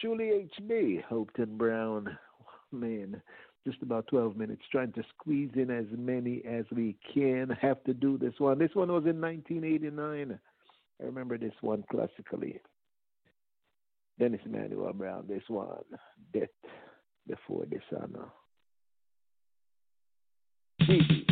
Truly, 0.00 0.48
HB, 0.60 1.04
Hopeton 1.10 1.58
Brown. 1.58 2.16
Man, 2.72 3.20
just 3.66 3.82
about 3.82 4.06
12 4.06 4.36
minutes, 4.36 4.62
trying 4.70 4.92
to 4.92 5.02
squeeze 5.14 5.50
in 5.54 5.70
as 5.70 5.86
many 5.90 6.42
as 6.48 6.64
we 6.70 6.96
can. 7.12 7.50
Have 7.60 7.82
to 7.84 7.92
do 7.92 8.16
this 8.16 8.34
one. 8.38 8.58
This 8.58 8.74
one 8.74 8.88
was 8.88 9.04
in 9.06 9.20
1989. 9.20 10.38
I 11.00 11.04
remember 11.04 11.36
this 11.36 11.52
one 11.60 11.84
classically. 11.90 12.60
Dennis 14.18 14.40
Manuel 14.46 14.92
Brown, 14.92 15.24
this 15.28 15.42
one, 15.48 15.82
Death 16.32 16.48
Before 17.26 17.64
Dishonor. 17.66 18.28
Baby. 20.78 21.26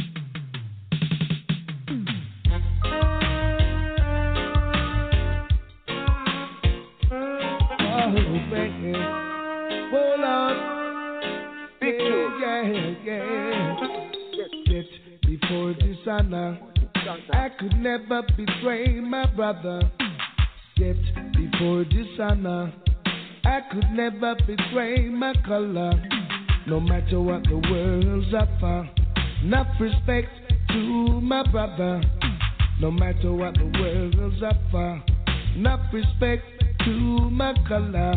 Baby. 8.93 8.99
Hold 9.91 10.21
on. 10.21 11.69
Big 11.81 11.99
tune. 11.99 12.35
Yeah, 12.41 12.95
yeah. 13.05 14.01
Yet 14.67 15.21
before 15.23 15.75
dishonor, 15.75 16.59
I 17.33 17.49
could 17.59 17.77
never 17.79 18.23
betray 18.37 19.01
my 19.01 19.27
brother. 19.35 19.91
Yet 20.77 20.97
before 21.33 21.85
dishonor, 21.85 22.73
I 23.45 23.61
could 23.73 23.91
never 23.93 24.35
betray 24.47 25.09
my 25.09 25.35
color. 25.47 25.93
No 26.67 26.81
matter 26.81 27.21
what 27.21 27.45
the 27.45 27.57
world's 27.71 28.35
offer, 28.35 28.89
enough 29.43 29.69
respect 29.81 30.29
to 30.69 31.21
my 31.23 31.43
brother. 31.51 32.03
No 32.81 32.91
matter 32.91 33.33
what 33.33 33.55
the 33.55 33.73
world's 33.81 34.43
offer, 34.43 35.03
enough 35.57 35.81
respect 35.93 36.45
to 36.85 37.31
my 37.31 37.55
color. 37.67 38.15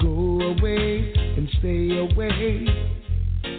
Go 0.00 0.08
away 0.08 1.12
and 1.14 1.48
stay 1.58 1.98
away. 1.98 2.66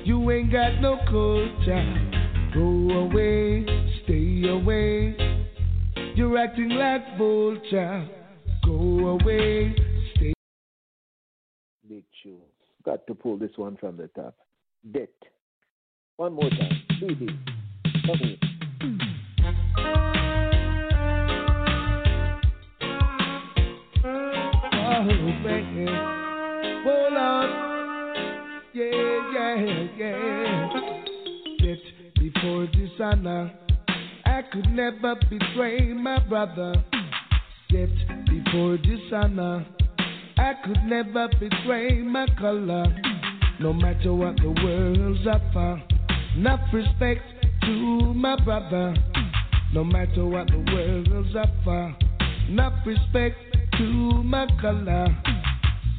You 0.03 0.31
ain't 0.31 0.51
got 0.51 0.81
no 0.81 0.97
culture. 1.05 2.22
Go 2.53 2.61
away, 2.61 3.63
stay 4.03 4.49
away. 4.49 5.15
You're 6.15 6.38
acting 6.38 6.69
like 6.69 7.18
vulture. 7.18 8.09
Go 8.65 9.19
away, 9.22 9.76
stay. 10.15 10.34
Big 11.88 12.03
show. 12.23 12.38
Got 12.84 13.05
to 13.07 13.13
pull 13.13 13.38
this 13.38 13.51
one 13.55 13.77
from 13.77 13.97
the 13.97 14.07
top. 14.07 14.35
Debt. 14.91 15.09
One 16.18 16.34
more 16.34 16.49
time. 16.49 16.81
Baby. 16.99 17.39
Come 18.05 18.18
here. 18.18 18.38
Oh, 24.84 25.03
man. 25.03 26.20
Oh 26.83 27.09
Lord, 27.11 27.49
yeah, 28.73 29.21
yeah, 29.33 29.87
yeah. 29.97 30.69
Set 31.59 32.13
before 32.15 32.65
dishonor, 32.67 33.51
I 34.25 34.41
could 34.51 34.65
never 34.71 35.15
betray 35.29 35.93
my 35.93 36.17
brother. 36.27 36.73
Set 37.69 37.89
before 38.25 38.77
dishonor, 38.77 39.63
I 40.39 40.53
could 40.65 40.83
never 40.85 41.27
betray 41.39 42.01
my 42.01 42.25
color. 42.39 42.85
No 43.59 43.73
matter 43.73 44.13
what 44.15 44.37
the 44.37 44.49
world's 44.63 45.27
offer, 45.27 45.83
enough 46.35 46.61
respect 46.73 47.21
to 47.61 48.13
my 48.15 48.43
brother. 48.43 48.95
No 49.71 49.83
matter 49.83 50.25
what 50.25 50.47
the 50.47 50.65
world's 50.73 51.35
offer, 51.35 51.95
enough 52.49 52.73
respect 52.87 53.37
to 53.77 54.23
my 54.23 54.47
color. 54.59 55.15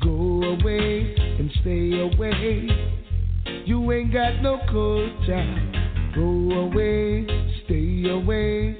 Go 0.02 0.10
away 0.10 1.14
and 1.38 1.50
stay 1.60 2.00
away. 2.00 2.68
You 3.66 3.92
ain't 3.92 4.12
got 4.12 4.42
no 4.42 4.58
culture. 4.66 5.82
Go 6.14 6.22
away, 6.22 7.24
stay 7.64 8.10
away. 8.10 8.76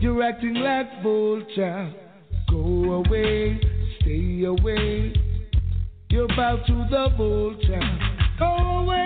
You're 0.00 0.22
acting 0.22 0.54
like 0.54 1.02
vulture. 1.02 1.94
Go 2.50 3.04
away, 3.06 3.60
stay 4.00 4.44
away. 4.44 5.14
You're 6.10 6.28
bow 6.28 6.56
to 6.66 6.86
the 6.90 7.08
vulture. 7.16 7.98
Go 8.38 8.46
away, 8.46 9.05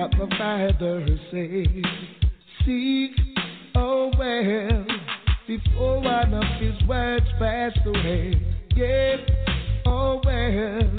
what 0.00 0.10
the 0.12 0.36
Father 0.38 1.06
said. 1.30 1.84
Seek, 2.64 3.10
oh 3.74 4.10
well, 4.18 4.86
before 5.46 6.00
one 6.00 6.32
of 6.32 6.44
his 6.60 6.88
words 6.88 7.26
passed 7.38 7.80
away. 7.84 8.40
Yeah, 8.74 9.16
oh 9.86 10.20
well, 10.24 10.90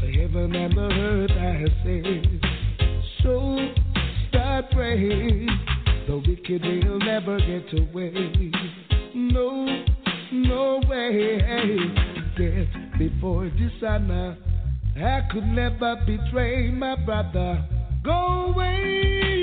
the 0.00 0.12
heaven 0.20 0.54
and 0.54 0.76
the 0.76 0.88
earth 0.88 1.30
I 1.32 1.84
say. 1.84 2.40
So 3.24 3.58
start 4.28 4.70
praying, 4.70 5.48
the 6.06 6.18
wicked 6.18 6.62
will 6.62 7.00
never 7.00 7.38
get 7.38 7.72
away. 7.76 8.52
No, 9.14 9.84
no 10.32 10.80
way. 10.86 11.38
Death 12.36 12.98
before 12.98 13.50
dishonor. 13.50 14.36
I 14.96 15.22
could 15.32 15.44
never 15.44 15.96
betray 16.06 16.70
my 16.70 16.94
brother. 17.04 17.66
Go 18.08 18.14
away. 18.14 19.37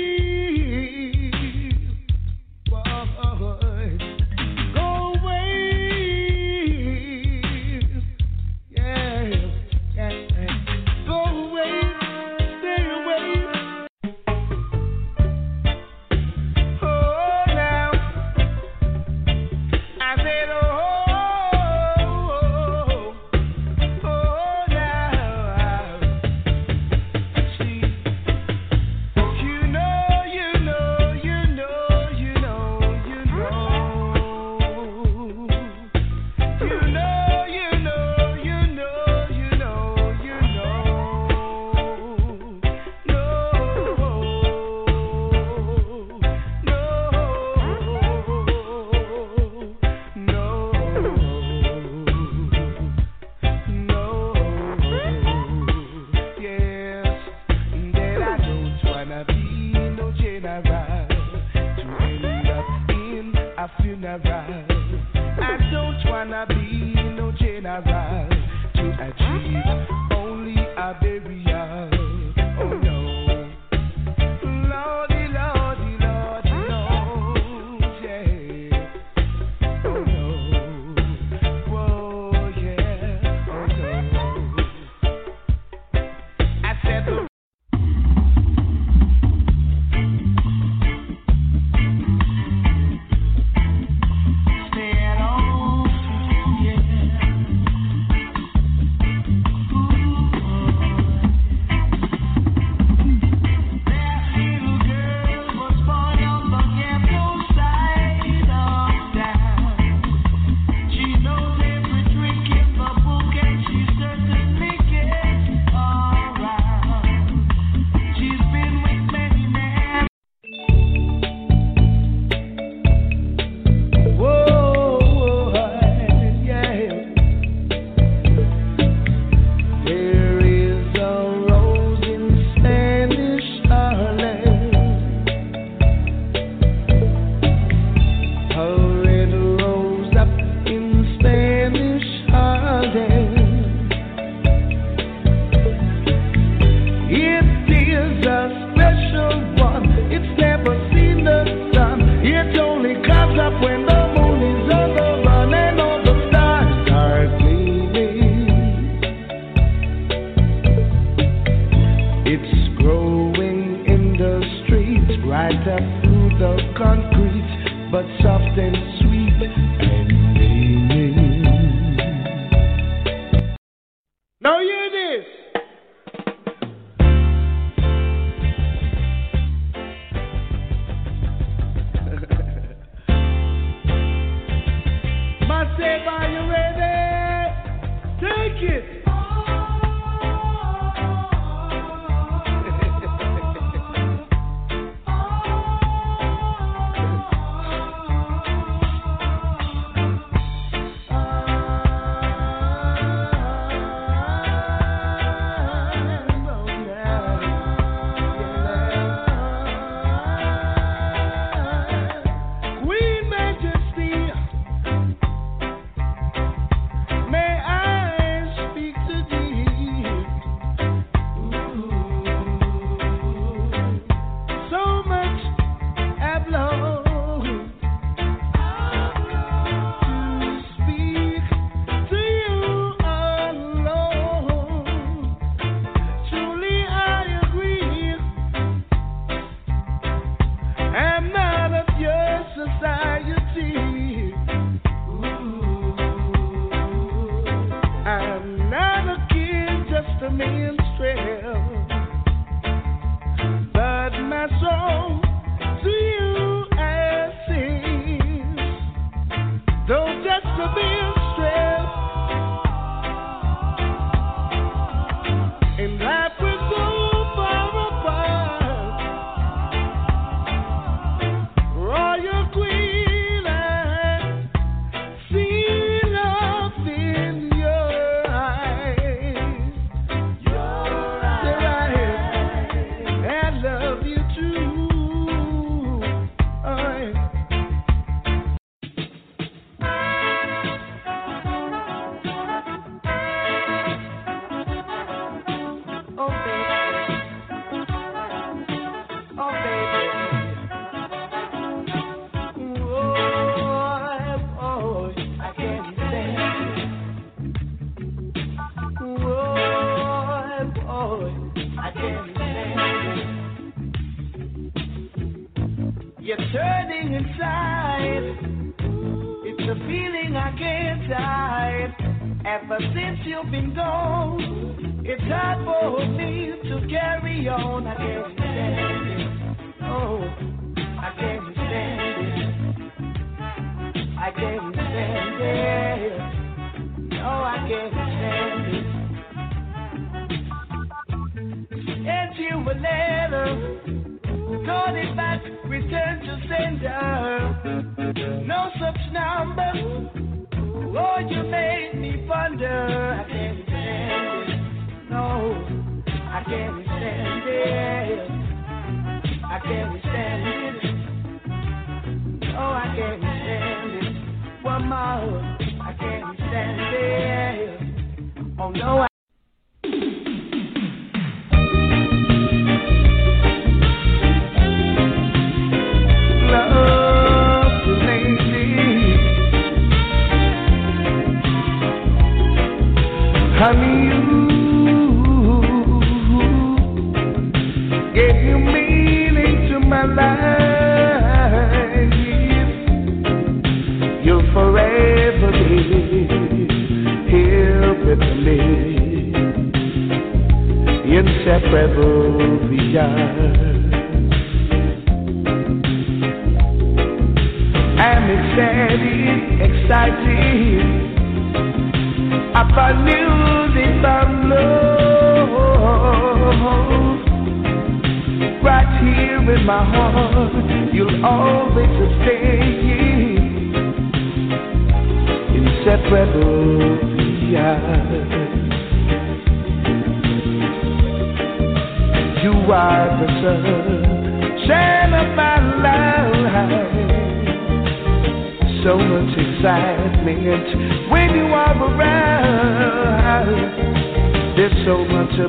Khalid. 383.58 384.05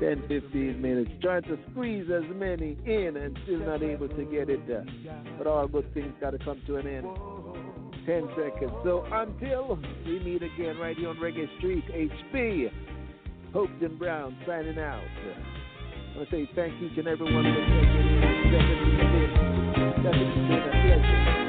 10, 0.00 0.24
15 0.28 0.80
minutes, 0.82 1.10
trying 1.22 1.42
to 1.44 1.58
squeeze 1.70 2.06
as 2.10 2.24
many 2.34 2.76
in 2.84 3.16
and 3.16 3.38
still 3.44 3.60
not 3.60 3.82
able 3.82 4.08
to 4.08 4.24
get 4.24 4.50
it 4.50 4.66
done. 4.68 4.88
But 5.38 5.46
all 5.46 5.66
good 5.66 5.92
things 5.94 6.12
got 6.20 6.30
to 6.30 6.38
come 6.38 6.60
to 6.66 6.76
an 6.76 6.86
end. 6.86 7.06
10 8.06 8.28
seconds. 8.36 8.72
So 8.84 9.04
until 9.10 9.78
we 10.06 10.20
meet 10.20 10.42
again 10.42 10.78
right 10.78 10.96
here 10.96 11.08
on 11.08 11.16
Reggae 11.16 11.48
Street, 11.58 11.84
HB, 11.88 12.70
Hopeton 13.52 13.98
Brown 13.98 14.36
signing 14.46 14.78
out. 14.78 15.02
I 15.02 16.18
want 16.18 16.30
to 16.30 16.36
say 16.36 16.50
thank 16.54 16.80
each 16.80 16.96
and 16.98 17.08
every 17.08 17.32
one 17.32 17.44
taking 17.44 17.56
in. 17.58 18.52
Definitely 20.02 20.30
been 20.46 20.58
a 20.58 20.70
pleasure. 20.82 21.45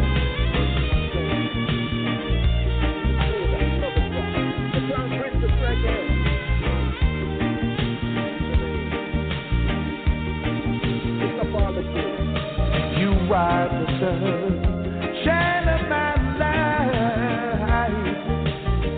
Are 13.33 13.67
the 13.67 13.85
sun, 13.99 15.23
shine 15.25 15.65
my 15.89 16.15
life. 16.39 17.91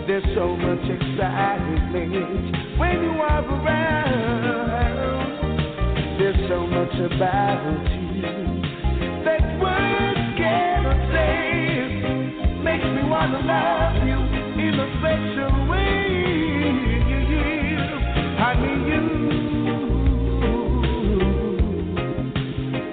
There's 0.06 0.28
so 0.34 0.56
much 0.56 0.84
excitement 0.88 2.78
when 2.78 3.02
you 3.02 3.10
are 3.10 3.44
around. 3.44 4.10
There's 6.18 6.48
so 6.48 6.66
much 6.66 6.94
about 7.12 7.86
you 7.90 8.22
that 9.24 9.42
words 9.60 10.38
cannot 10.38 11.00
say. 11.12 11.90
Makes 12.62 12.84
me 12.84 13.02
wanna 13.08 13.40
love 13.40 13.96
you 14.06 14.18
in 14.62 14.74
a 14.78 14.86
special 14.98 15.52
way. 15.68 15.90
I 18.38 18.54
you. 18.88 19.20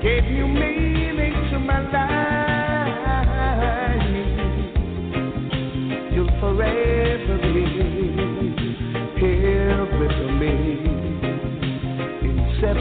gave 0.01 0.25
you 0.25 0.47
meaning 0.47 0.76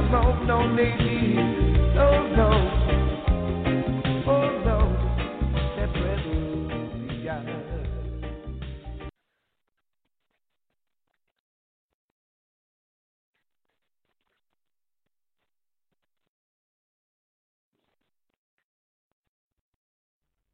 have 0.00 0.12
roam 0.12 0.46
no 0.46 0.60
lady. 0.74 1.34
No, 1.94 2.26
no. 2.36 2.79